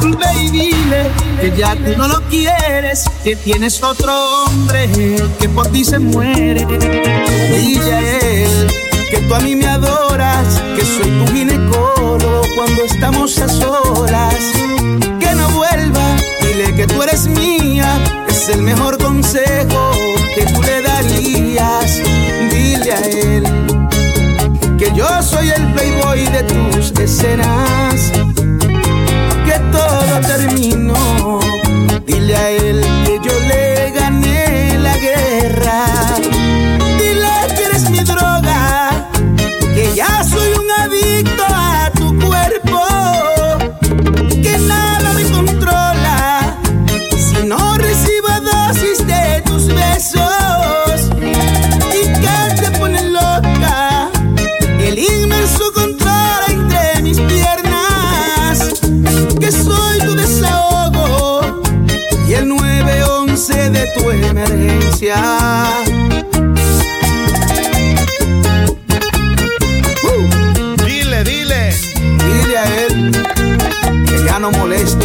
[0.00, 1.10] Baby, dile
[1.40, 4.12] que ya tú no lo quieres, que tienes otro
[4.44, 4.88] hombre
[5.40, 6.66] que por ti se muere.
[6.66, 8.68] Dile a él
[9.10, 14.52] que tú a mí me adoras, que soy tu ginecólogo cuando estamos a solas.
[15.20, 17.98] Que no vuelva, dile que tú eres mía,
[18.28, 19.92] es el mejor consejo
[20.34, 22.02] que tú le darías.
[22.50, 23.81] Dile a él
[24.94, 28.12] yo soy el playboy de tus escenas.
[29.44, 31.40] Que todo terminó,
[32.06, 32.91] dile a él
[63.94, 65.16] tu emergencia.
[70.02, 71.72] Uh, dile, dile.
[72.18, 73.12] Dile a él
[74.06, 75.01] que ya no molesta.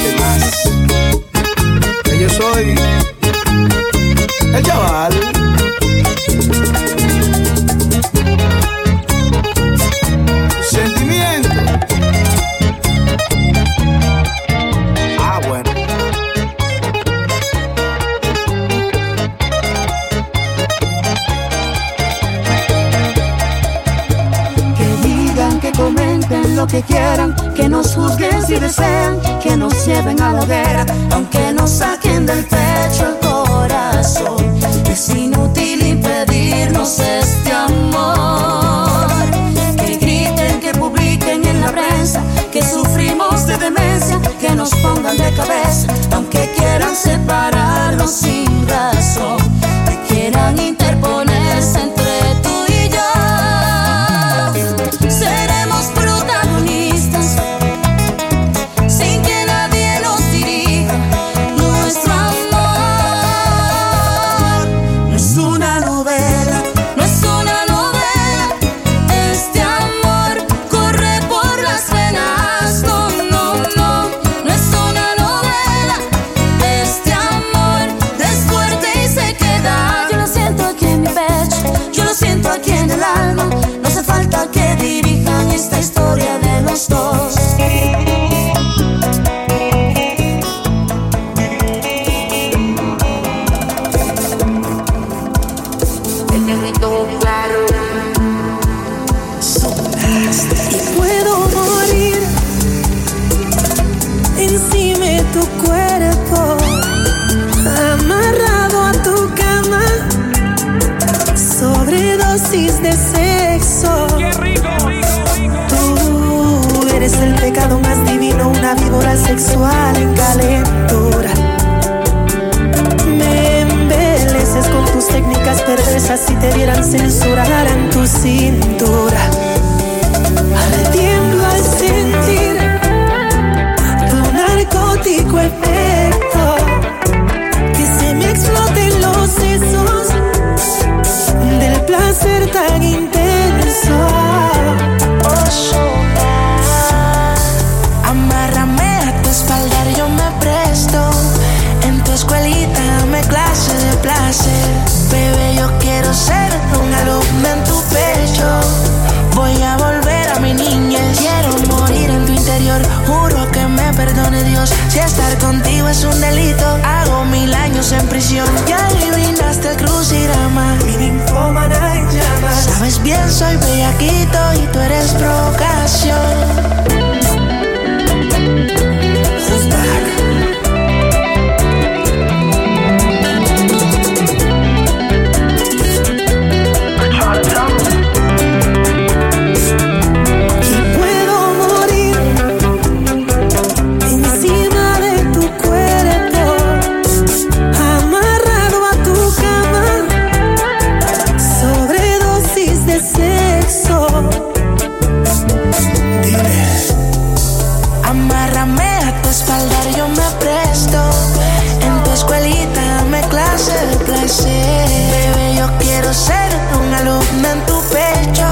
[217.06, 218.48] una en tu pecho.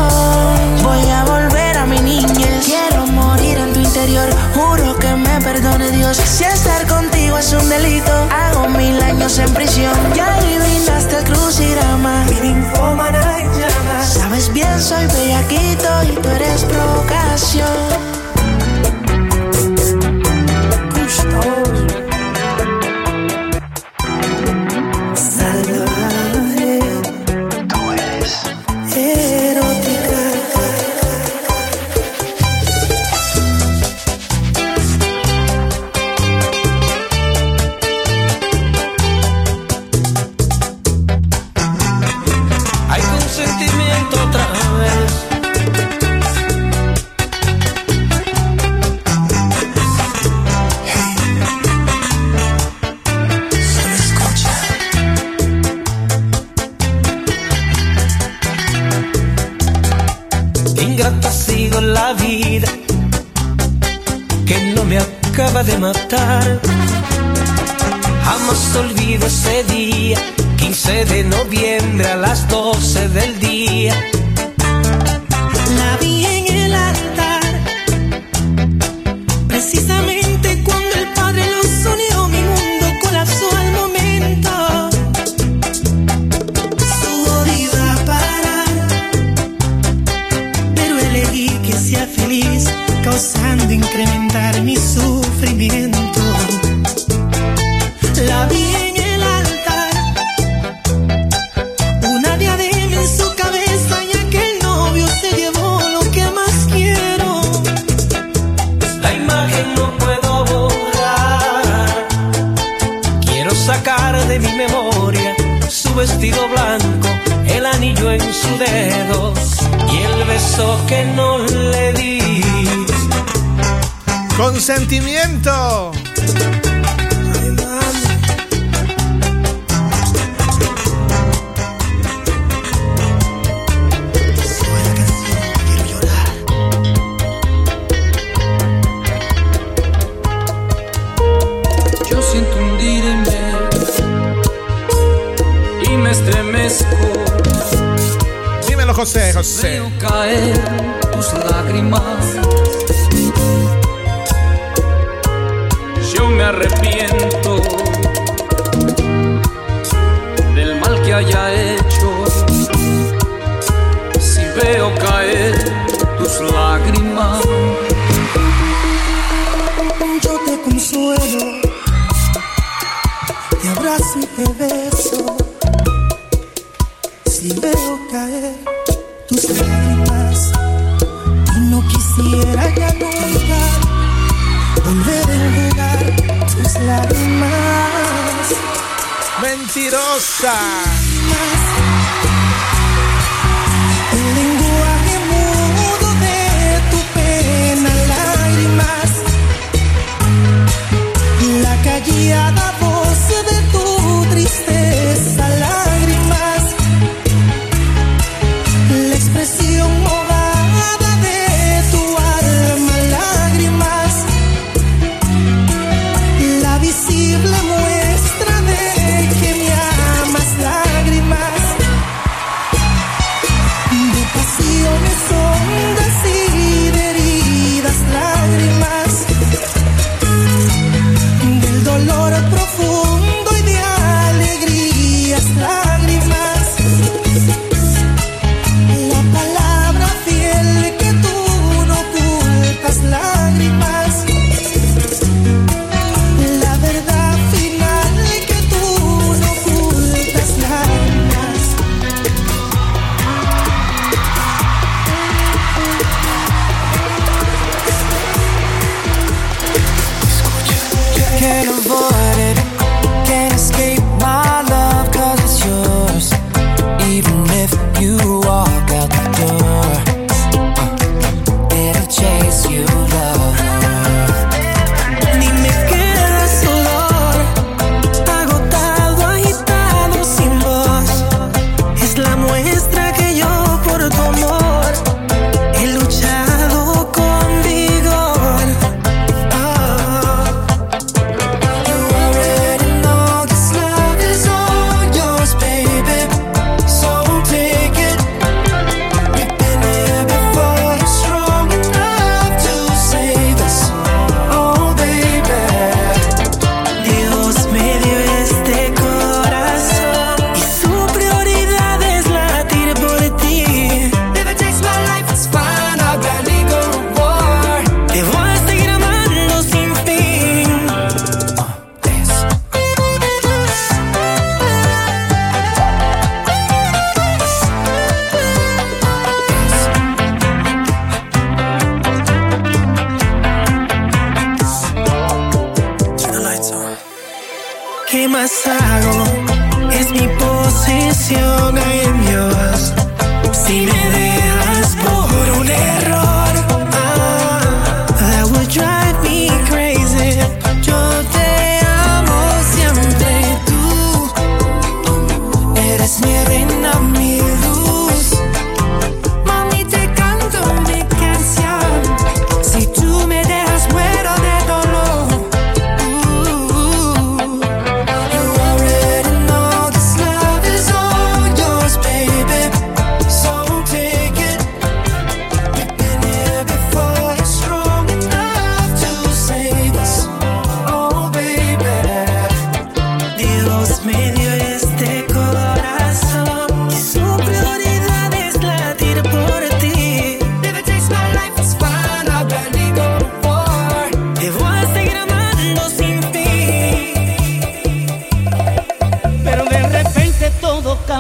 [0.84, 2.66] Voy a volver a mi niñez.
[2.66, 4.30] Quiero morir en tu interior.
[4.54, 6.18] Juro que me perdone Dios.
[6.18, 9.96] Si estar contigo es un delito, hago mil años en prisión.
[10.14, 12.26] Ya adivinaste el crucigrama.
[14.04, 18.05] Sabes bien, soy bellaquito y tú eres provocación.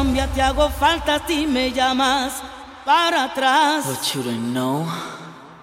[0.05, 2.33] Colombia te hago falta si me llamas
[2.85, 3.85] para atrás.
[3.87, 4.85] But you don't know.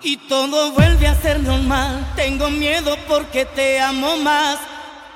[0.03, 2.05] Y todo vuelve a ser normal.
[2.17, 4.59] Tengo miedo porque te amo más.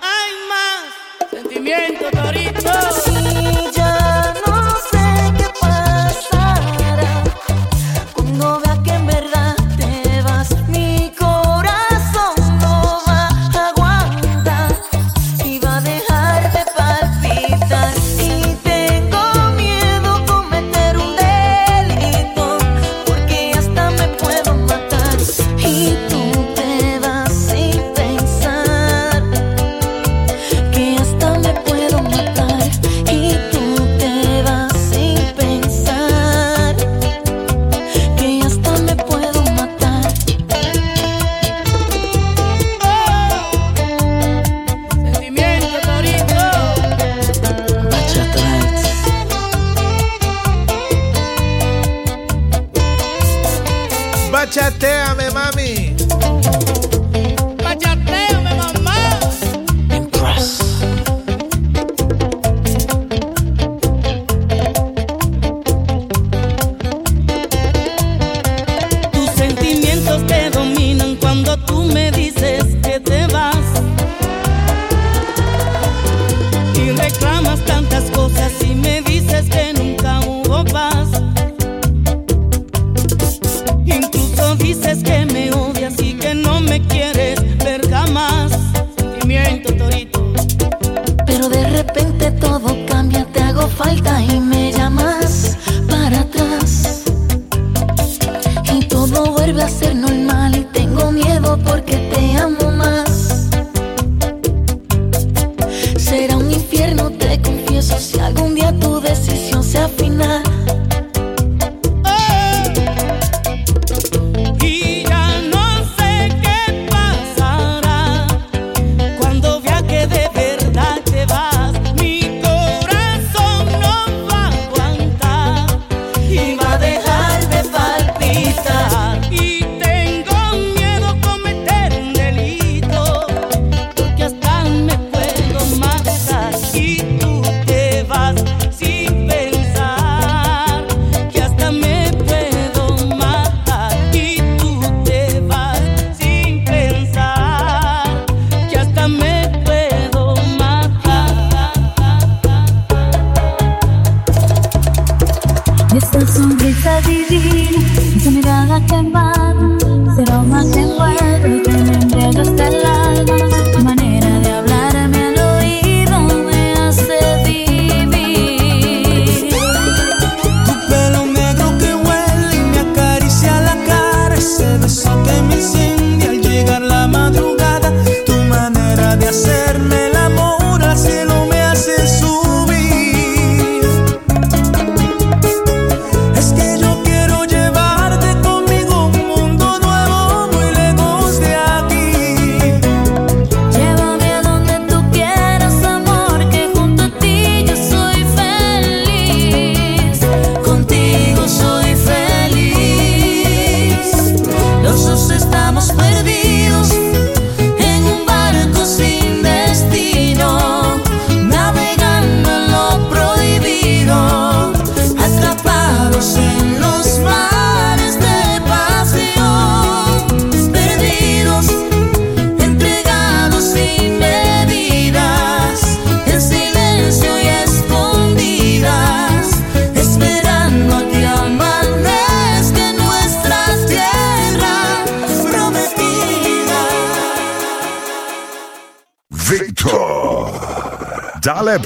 [0.00, 3.15] Hay más sentimiento, Torito.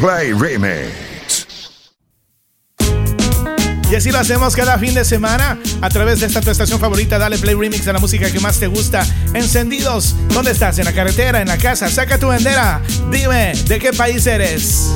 [0.01, 1.11] Play Remix.
[3.91, 7.19] Y así lo hacemos cada fin de semana a través de esta tu estación favorita.
[7.19, 9.05] Dale play remix a la música que más te gusta.
[9.35, 10.79] Encendidos, ¿dónde estás?
[10.79, 11.43] ¿En la carretera?
[11.43, 11.91] ¿En la casa?
[11.91, 12.81] Saca tu bandera.
[13.11, 14.91] Dime, ¿de qué país eres?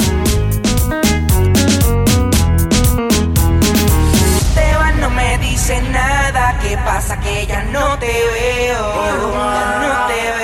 [4.38, 6.58] Esteban no me dice nada.
[6.62, 7.20] ¿Qué pasa?
[7.20, 8.94] Que ya no te veo.
[8.94, 10.43] Ya no te veo.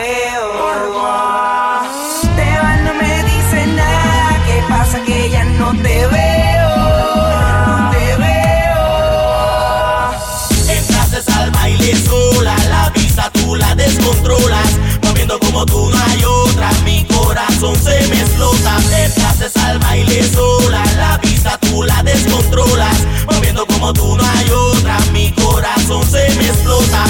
[19.40, 20.84] se salva y le sola.
[20.96, 24.98] La vista tú la descontrolas, moviendo como tú no hay otra.
[25.12, 27.04] Mi corazón se me explota.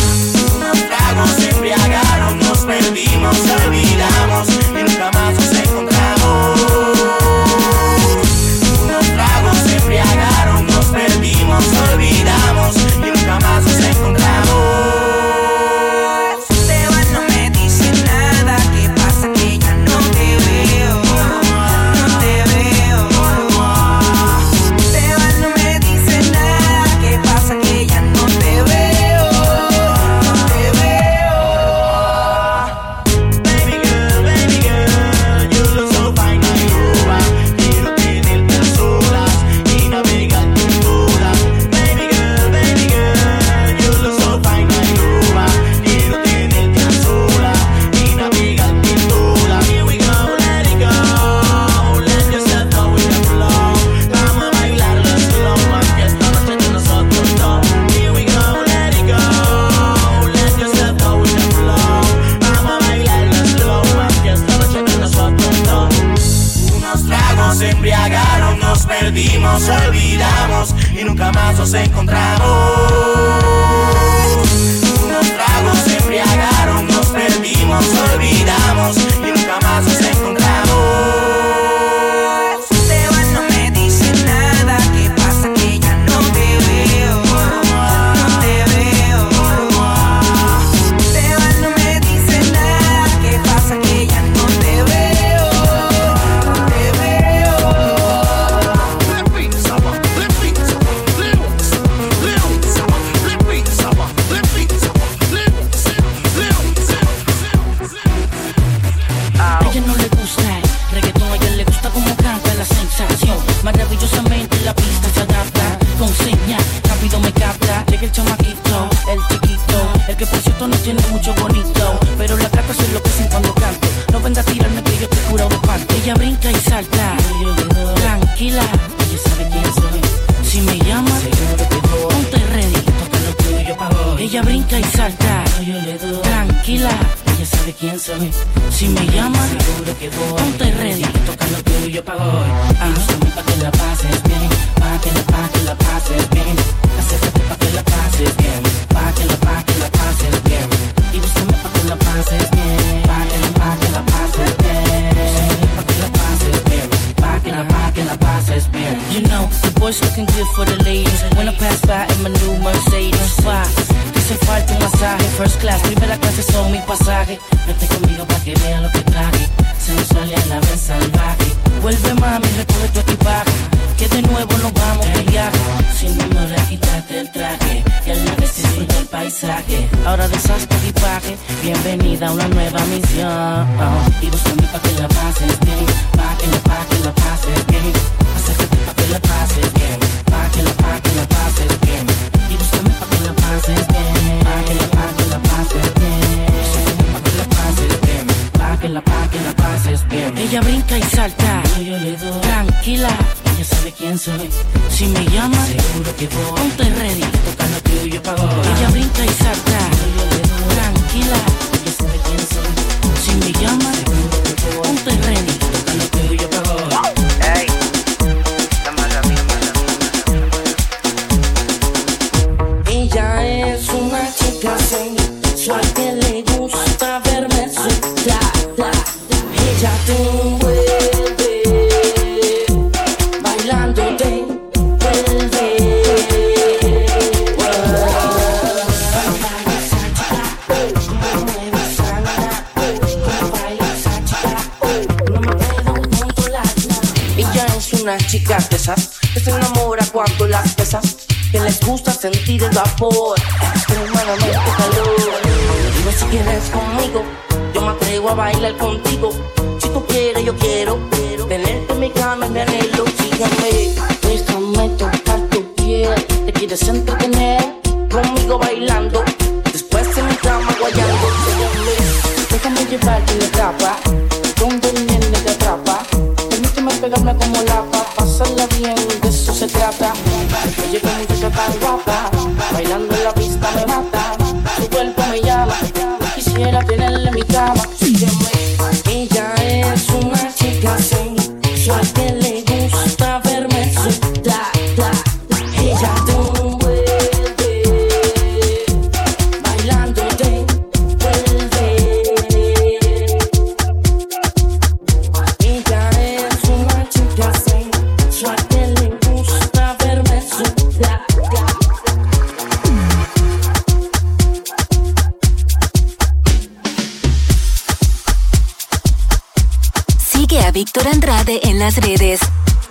[320.73, 322.41] Víctor Andrade en las redes.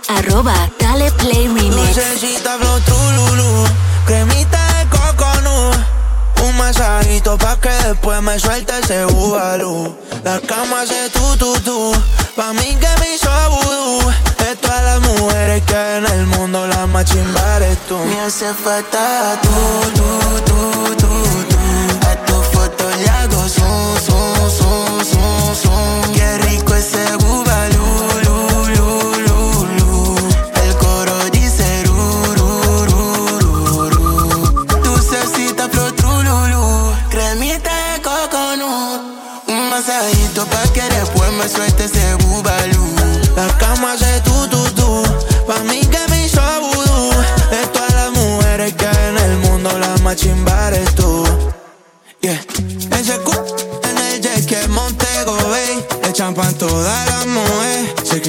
[0.08, 1.74] Arroba Dale Play Remix.
[1.74, 3.64] Lucecita, blue,
[4.06, 5.70] cremita de coco, no.
[6.46, 9.96] Un masajito pa' que después me suelte ese bubalú.
[10.24, 11.92] La cama se tu, tu, tu.
[12.36, 14.12] Pa' mí que me hizo vudú.
[14.38, 17.96] De todas las mujeres que en el mundo las más chimbares tú.
[17.98, 19.50] Me hace falta tú,
[19.94, 21.44] tú, tú, tú.
[21.44, 21.49] tú.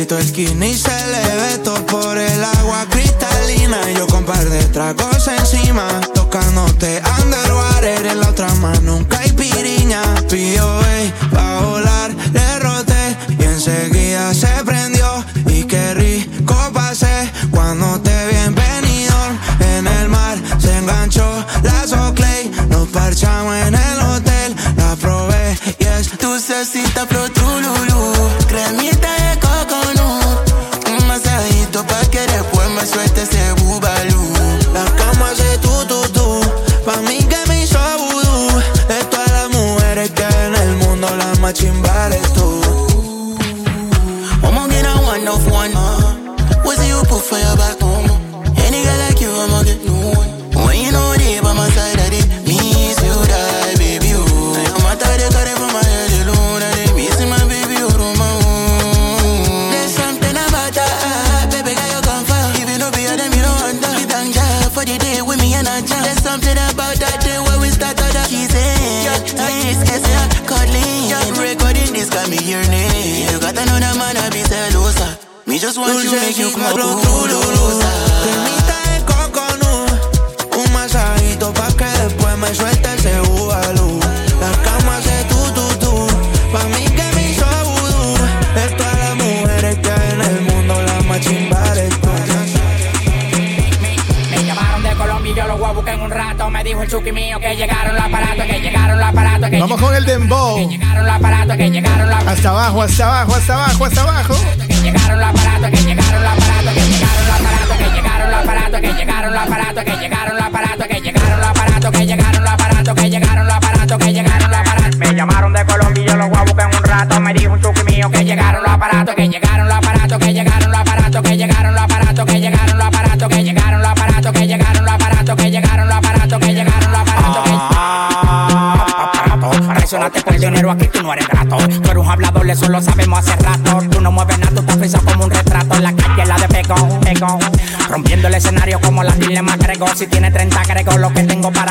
[0.02, 3.78] Panchito skinny y se le ve todo por el agua cristalina.
[3.92, 6.66] Y yo con par de tragos encima, tocando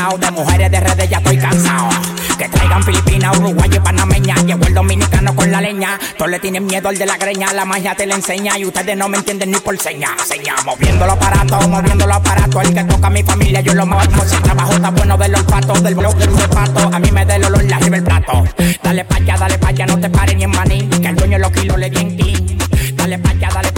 [0.00, 1.90] De mujeres de redes ya estoy cansado.
[2.38, 4.34] Que traigan Filipinas, Uruguay y Panameña.
[4.46, 5.98] Llegó el dominicano con la leña.
[6.16, 7.52] Todos le tienen miedo al de la greña.
[7.52, 10.08] La magia te la enseña y ustedes no me entienden ni por seña.
[10.26, 12.64] Seña, moviendo los aparatos, moviendo los aparatos.
[12.64, 14.24] El que toca a mi familia, yo lo mato.
[14.26, 16.90] Si trabajo está bueno del olfato, del blog del pato.
[16.94, 18.44] A mí me da el olor la arriba el plato.
[18.82, 20.88] Dale pa' allá, dale pa' allá, no te pares ni en maní.
[20.88, 22.58] Que el dueño de los kilos le di en ti.
[22.94, 23.69] Dale pa' allá, dale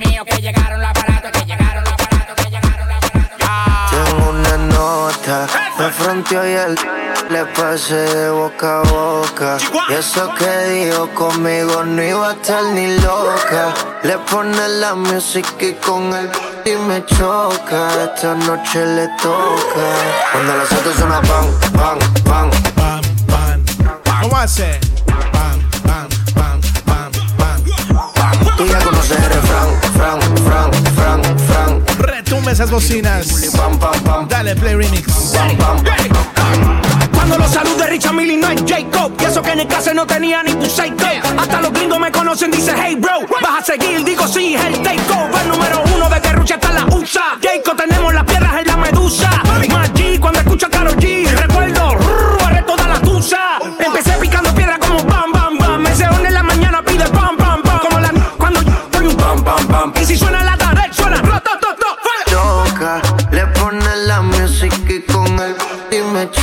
[0.00, 3.90] mío que llegaron los aparatos, que llegaron los aparatos, que llegaron los aparatos.
[3.90, 5.46] Tengo una nota,
[5.78, 6.78] me fronteó y él
[7.28, 9.58] le pasé de boca a boca.
[9.90, 13.74] Y eso que dijo conmigo no iba a estar ni loca.
[14.02, 16.30] Le pone la música y con el
[16.64, 17.88] y me choca.
[18.04, 19.86] Esta noche le toca.
[20.32, 22.50] Cuando las autos suena pan, pan, pan.
[24.22, 24.80] ¿Cómo hace?
[28.58, 31.86] Tú ya conoces el refrán, fran, fran, fran, fran.
[31.96, 33.28] Retumba esas bocinas.
[34.28, 35.32] Dale, play remix.
[37.14, 39.12] Cuando los salude Richard Millie no es Jacob.
[39.20, 42.50] Y eso que en el clase no tenía ni tu Hasta los gringos me conocen,
[42.50, 46.72] dice hey bro Vas a seguir, digo sí, el takeover Número uno de Guerrucha hasta
[46.72, 47.38] la USA.
[47.40, 49.30] Jacob, tenemos las piedras en la medusa.
[49.70, 53.60] Más G, cuando escucho a Karol G Recuerdo, rrr, arre toda la tusa.
[53.78, 54.16] Empecé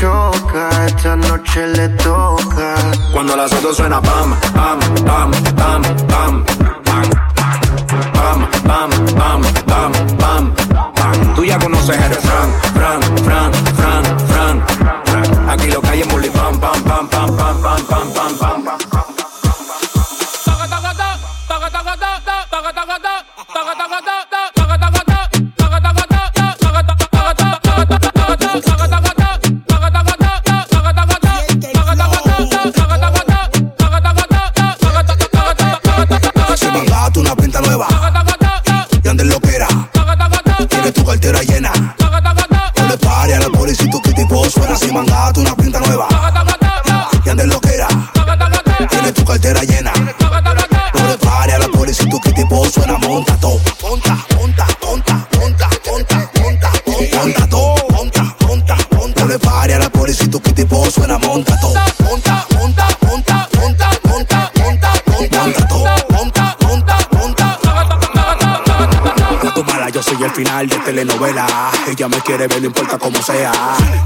[0.06, 2.76] Esta noche le toca.
[3.12, 6.46] Cuando las autos suena pam, pam, pam, pam, pam,
[6.84, 7.10] pam,
[8.14, 10.54] pam, pam, pam, pam, pam,
[10.94, 11.34] pam.
[11.36, 12.50] Tú ya conoces el refrán,
[61.36, 61.74] Monta todo.
[62.00, 65.68] Monta, monta, monta, monta, monta, monta, monta.
[65.68, 65.84] Todo.
[66.12, 67.60] Monta, monta, monta.
[69.68, 71.46] Mala, yo soy el final de telenovela.
[71.90, 73.52] Ella me quiere ver, no importa cómo sea.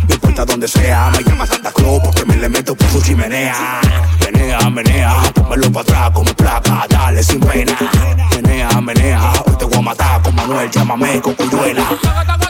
[0.08, 3.80] No importa donde sea, me llama Santa Claus porque me le meto por su chimenea.
[4.26, 7.78] Menea, menea, pónmelo para atrás como placa, dale sin pena.
[8.38, 11.84] Menea, menea, hoy te voy a matar con Manuel, llámame cocuyuela.
[12.02, 12.49] Ya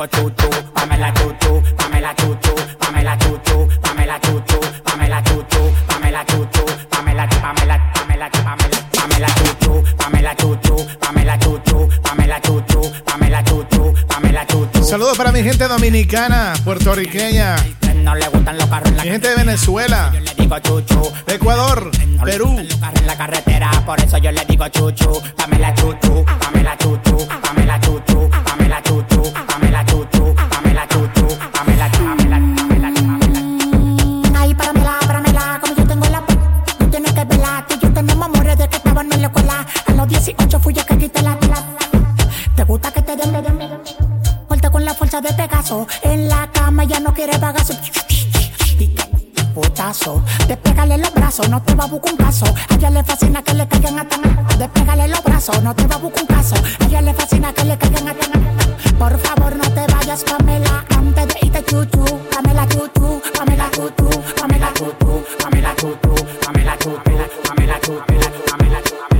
[0.00, 6.64] le digo chuchu, Pamela chuchu, Pamela chuchu, Pamela chuchu, Pamela chuchu, Pamela chuchu, Pamela chuchu,
[6.88, 14.46] Pamela, Pamela, Pamela, Pamela, Pamela chuchu, Pamela chuchu, Pamela chuchu, Pamela chuchu, Pamela chuchu, Pamela
[14.46, 14.84] chuchu.
[14.84, 17.56] Saludos para mi gente dominicana, puertorriqueña.
[17.96, 21.90] No le gustan los carros en la Mi gente de Venezuela, le digo chuchu, Ecuador,
[22.24, 22.58] Perú.
[22.58, 27.28] en la carretera, por eso yo le digo chuchu, Pamela chuchu, Pamela chuchu,
[45.70, 47.74] Pegaso En la cama ya no quiere bagazo
[49.54, 52.46] Putazo, despégale los brazos, no te va a buscar un caso.
[52.46, 54.22] A ella le fascina que le caigan a tan
[54.58, 56.54] Despégale los brazos, no te va a buscar un caso.
[56.54, 58.30] A ella le fascina que le caigan a tan
[58.96, 62.04] Por favor, no te vayas, Pamela, antes de irte chuchu.
[62.32, 64.08] Pamela chuchu, Pamela chuchu,
[64.40, 66.14] Pamela chuchu, Pamela chuchu,
[66.44, 67.04] Pamela chuchu,
[67.44, 68.02] Pamela chuchu,
[68.46, 69.04] Pamela chuchu.
[69.10, 69.19] Mira,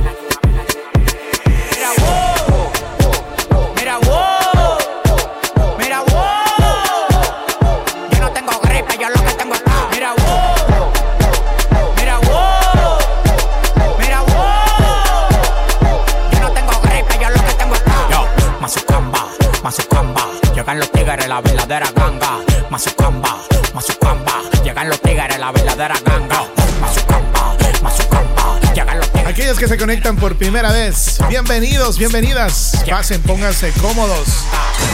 [21.11, 22.39] tigres, la verdadera ganga.
[22.69, 23.43] Mazucamba,
[23.73, 26.45] Mazucamba, llegan los tigres, la verdadera ganga.
[26.79, 29.27] Mazucamba, Mazucamba, llegan los tigres.
[29.27, 32.83] Aquellos que se conectan por primera vez, bienvenidos, bienvenidas.
[32.89, 34.27] Pasen, pónganse cómodos.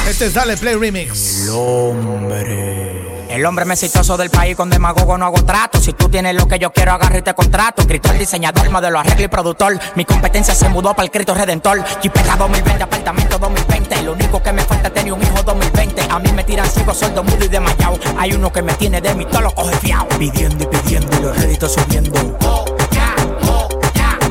[0.08, 1.44] Este es Dale Play Remix.
[1.44, 3.17] El hombre.
[3.30, 5.80] El hombre más exitoso del país con demagogo no hago trato.
[5.80, 7.82] Si tú tienes lo que yo quiero, agarra y te contrato.
[7.82, 9.78] Escritor, diseñador, modelo, arreglo y productor.
[9.96, 11.84] Mi competencia se mudó para el Cristo Redentor.
[12.02, 14.04] Jipeta 2020, apartamento 2020.
[14.04, 16.02] Lo único que me falta es tener un hijo 2020.
[16.10, 18.00] A mí me tiran ciego, sordo, mudo y desmayado.
[18.18, 20.08] Hay uno que me tiene de mí, todo lo coge fiao.
[20.18, 22.38] Pidiendo y pidiendo y los réditos subiendo.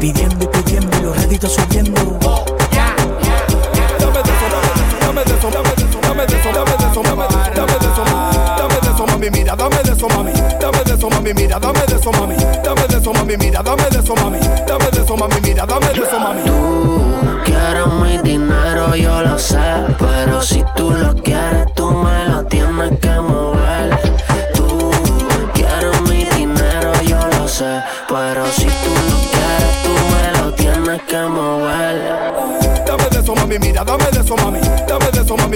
[0.01, 2.19] Pidiendo y pidiendo y los réditos subiendo.
[3.99, 6.37] Dame de eso, dame de eso, dame de eso, dame de eso, dame dame de
[6.37, 8.05] eso, dame de eso, dame de eso, dame de eso,
[8.57, 11.81] dame de eso, mami, mira, dame de eso, mami, dame de eso, mami, mira, dame
[11.87, 15.17] de eso, mami, dame de eso, mami, mira, dame de eso, mami, dame de eso,
[15.17, 16.43] mami, mira, dame de eso, mami.
[17.45, 19.59] Quieres mi dinero, yo lo sé.
[19.99, 22.16] Pero si tú lo quieres, tú me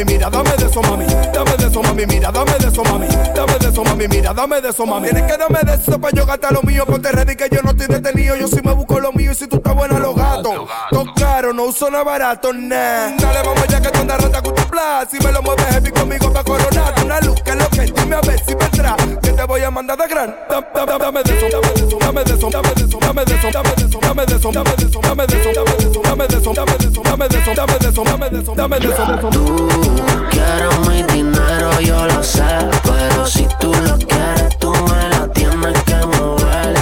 [0.04, 1.06] mira, dame de eso, mami.
[1.32, 3.06] Dame de eso, mami, mira, dame de eso, mami.
[3.34, 5.08] Dame de eso, mami, mira, dame de eso, mami.
[5.08, 6.84] Tienes que darme de eso para yo gastar lo mío.
[6.86, 8.36] Ponte ready que yo no estoy detenido.
[8.36, 10.68] Yo sí me busco lo mío y si tú estás buena, los gatos.
[10.90, 13.16] Todo no uso nada barato, nah.
[13.16, 15.08] Dale, vamos ya que tú andas rata con tu plan.
[15.10, 16.94] Si me lo mueves heavy conmigo pa' coronar.
[17.04, 18.96] Una luz que es lo que dime a ver si vendrá.
[19.22, 20.36] Que te voy a mandar de gran.
[20.50, 23.24] Dame, dame, dame de eso, dame de eso, dame de eso, dame de eso, dame
[23.24, 25.66] de eso, dame de eso, dame de eso, dame de eso, dame de eso, dame
[25.66, 28.30] de eso, dame de eso, dame de eso, dame de eso, dame de eso, dame
[28.30, 28.80] de eso, dame de eso.
[28.80, 28.80] Me me.
[28.80, 29.89] Toma de eso,
[30.30, 32.42] Quiero mi dinero, yo lo sé.
[32.84, 36.74] Pero si tú lo quieres, tú me lo tienes que mover.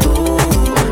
[0.00, 0.36] Tú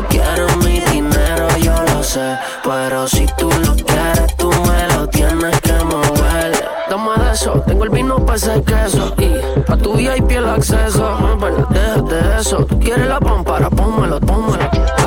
[0.09, 2.37] quieres mi dinero, yo lo sé.
[2.63, 6.69] Pero si tú lo quieres, tú me lo tienes que mover.
[6.89, 9.13] Toma de eso, tengo el vino para hacer queso.
[9.17, 11.17] Y a tu vida y piel acceso.
[11.39, 12.67] bueno déjate de eso.
[12.79, 13.69] ¿Quieres la pampara?
[13.69, 15.00] Pómalo, pómalo.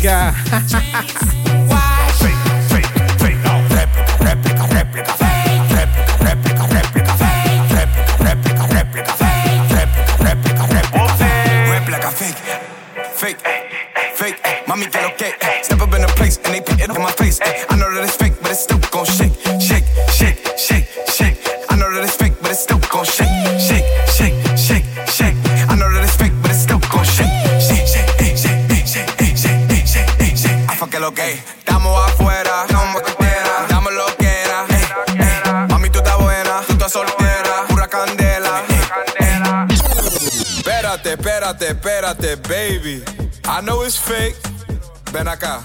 [0.00, 0.34] Vega.
[43.90, 44.36] is fake.
[45.12, 45.64] Ven acá.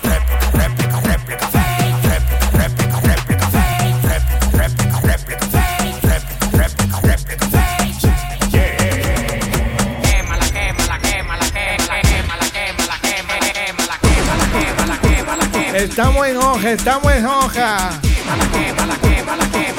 [15.75, 17.89] Estamos en hoja, estamos en hoja.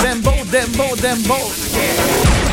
[0.02, 2.45] Dembow, dembow, dembow.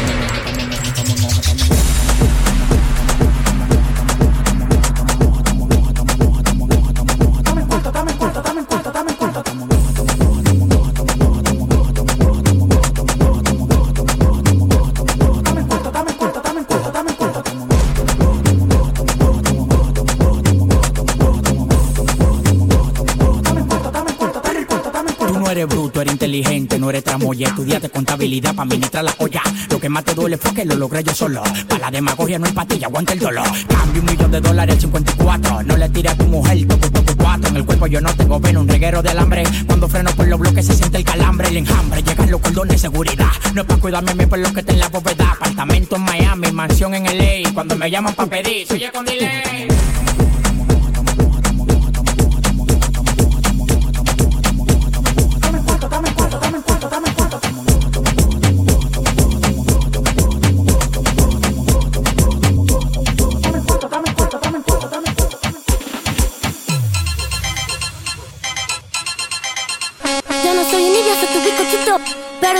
[26.93, 27.47] Eres tramoya.
[27.47, 29.41] Estudiaste contabilidad para administrar la olla.
[29.69, 31.41] Lo que más te duele fue que lo logré yo solo.
[31.67, 33.47] Para la demagogia no hay patilla, aguanta el dolor.
[33.67, 35.63] Cambio un millón de dólares al 54.
[35.63, 37.49] No le tires a tu mujer, toco, toco, cuatro.
[37.49, 39.43] En el cuerpo yo no tengo veno, un reguero de alambre.
[39.65, 42.03] Cuando freno por los bloques se siente el calambre, el enjambre.
[42.03, 43.31] Llegan los cordones de seguridad.
[43.53, 45.31] No es para cuidarme mi por lo que está en la bóveda.
[45.31, 47.51] Apartamento en Miami, mansión en LA.
[47.53, 49.82] Cuando me llaman para pedir, soy con delay.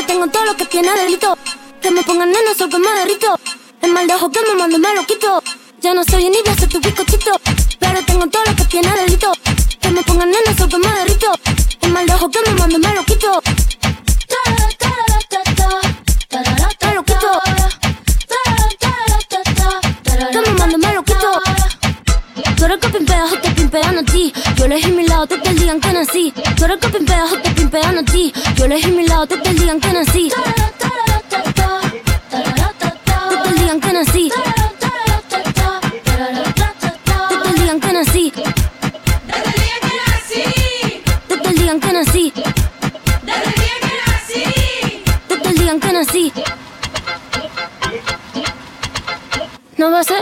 [0.07, 1.37] Tengo todo lo que tiene delito.
[1.81, 3.39] Que me pongan nena, soy que me derrito.
[3.81, 5.41] El mal de ojo que me mando me lo quito.
[5.81, 7.31] Yo no soy envidia, soy tu bizcochito.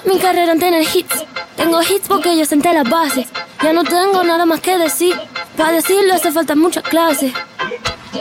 [0.05, 1.25] Mi carrera en tener hits.
[1.57, 3.27] Tengo hits porque yo senté las bases.
[3.63, 5.19] Ya no tengo nada más que decir.
[5.57, 7.33] Para decirlo hace falta mucha clase.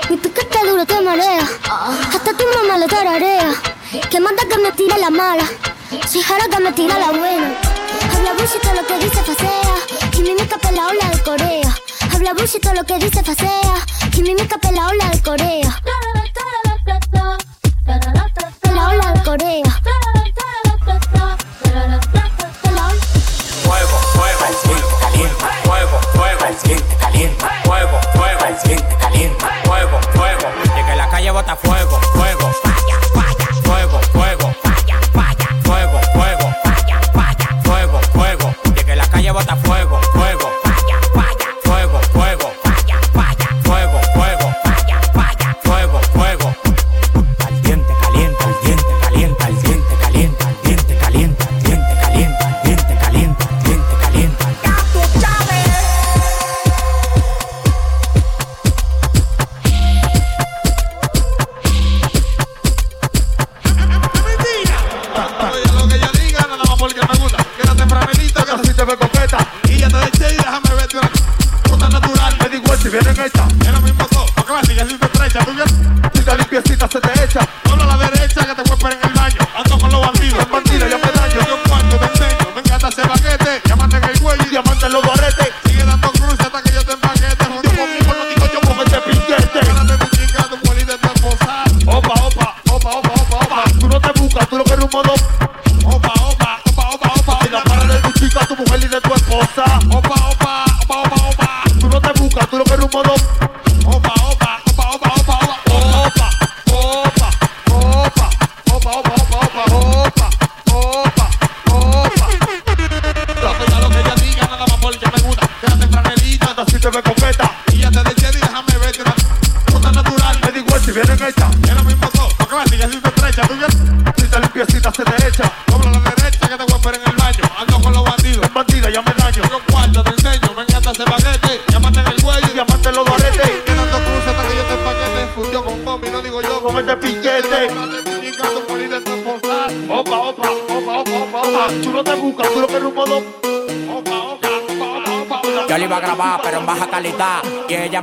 [0.08, 1.46] Mi piquete duro te marea.
[2.14, 3.52] Hasta tu mamá le tararea.
[4.10, 5.44] Que manda que me tira la mala.
[6.08, 7.52] Soy jara que me tira la buena.
[8.14, 9.74] Habla bullshit lo que dice facea.
[10.16, 11.76] Y mi mica la ola de Corea.
[12.14, 13.74] Habla bullshit lo que dice facea.
[14.16, 15.82] Y mi mica la ola de Corea.
[18.74, 19.79] La ola de Corea.
[27.10, 28.44] calienta, fuego, fuego.
[28.48, 29.30] El swing
[29.64, 30.74] fuego, fuego.
[30.76, 32.69] De que la calle bota fuego, fuego.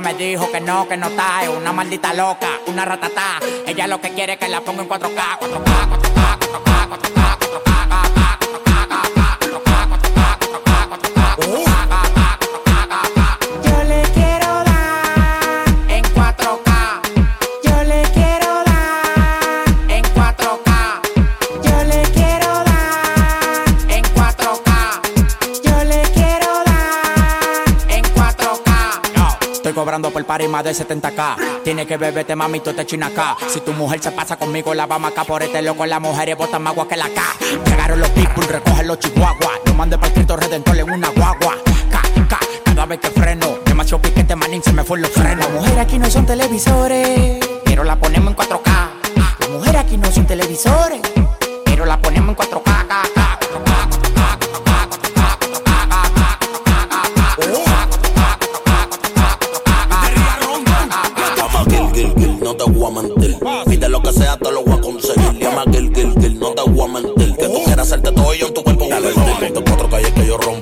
[0.00, 1.42] Me dijo que no, que no está.
[1.42, 3.40] Es una maldita loca, una ratata.
[3.66, 5.97] Ella lo que quiere es que la ponga en 4K, 4K, 4K, 4K,
[30.38, 31.62] party más de 70k.
[31.64, 33.36] Tiene que beberte, mami, tú te china acá.
[33.48, 35.84] Si tu mujer se pasa conmigo, la vamos acá por este loco.
[35.84, 37.22] Las mujeres botan más agua que la K.
[37.66, 39.60] Llegaron los people, recogen los chihuahuas.
[39.66, 41.56] Yo mandé para Cristo Redentor en una guagua.
[41.90, 43.58] K, K, cada vez que freno.
[43.64, 45.44] Demasiado piquete, manín, se me fue los frenos.
[45.46, 48.88] Las mujeres aquí no son televisores Pero la ponemos en 4K.
[49.40, 51.00] Las mujeres aquí no son televisores
[51.64, 52.47] Pero la ponemos en 4K.
[67.88, 68.86] Hacerte todo ello en tu cuerpo.
[68.86, 70.57] Dale, dale, de cuatro calles que yo rompo.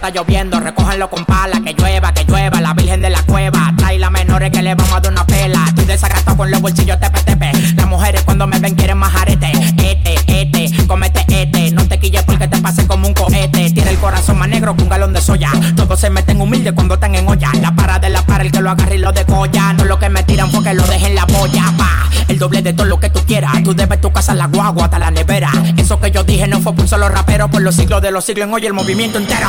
[0.00, 3.98] Está lloviendo, recójanlo con pala, que llueva, que llueva, la virgen de la cueva, trae
[3.98, 7.20] las menores que le vamos a dar una pela, estoy desagratado con los bolsillos tepe
[7.20, 11.98] tepe, las mujeres cuando me ven quieren más arete, este, este, comete este, no te
[11.98, 15.12] quilles porque te pase como un cohete, tiene el corazón más negro que un galón
[15.12, 18.42] de soya, todos se meten humildes cuando están en olla, la para de la para,
[18.42, 21.14] el que lo agarre y lo decolla, no lo que me tiran porque lo dejen
[21.14, 21.99] la polla, pa,
[22.40, 25.10] doble de todo lo que tú quieras, tú debes tu casa, la guagua, hasta la
[25.10, 28.10] nevera, eso que yo dije no fue por un solo rapero, por los siglos de
[28.10, 29.46] los siglos en hoy el movimiento entero.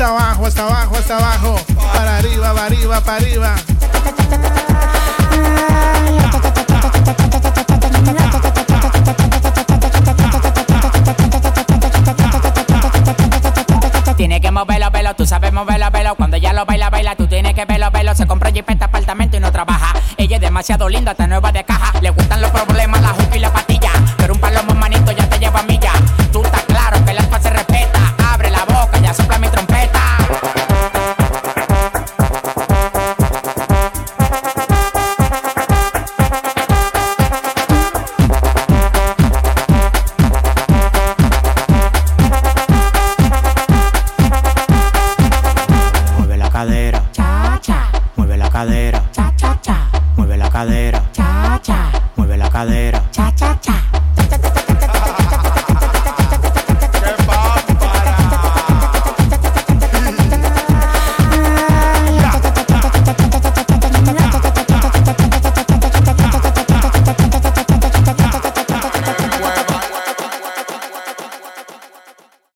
[0.00, 1.56] Hasta abajo, hasta abajo, hasta abajo.
[1.92, 3.54] Para arriba, para arriba, para arriba.
[14.16, 16.14] Tiene que moverlo, velo, tú sabes moverlo, velo.
[16.14, 18.14] Cuando ella lo baila, baila, tú tienes que verlo, velo.
[18.14, 19.94] Se compra jipeta, apartamento y no trabaja.
[20.16, 21.89] Ella es demasiado linda, está nueva de caja.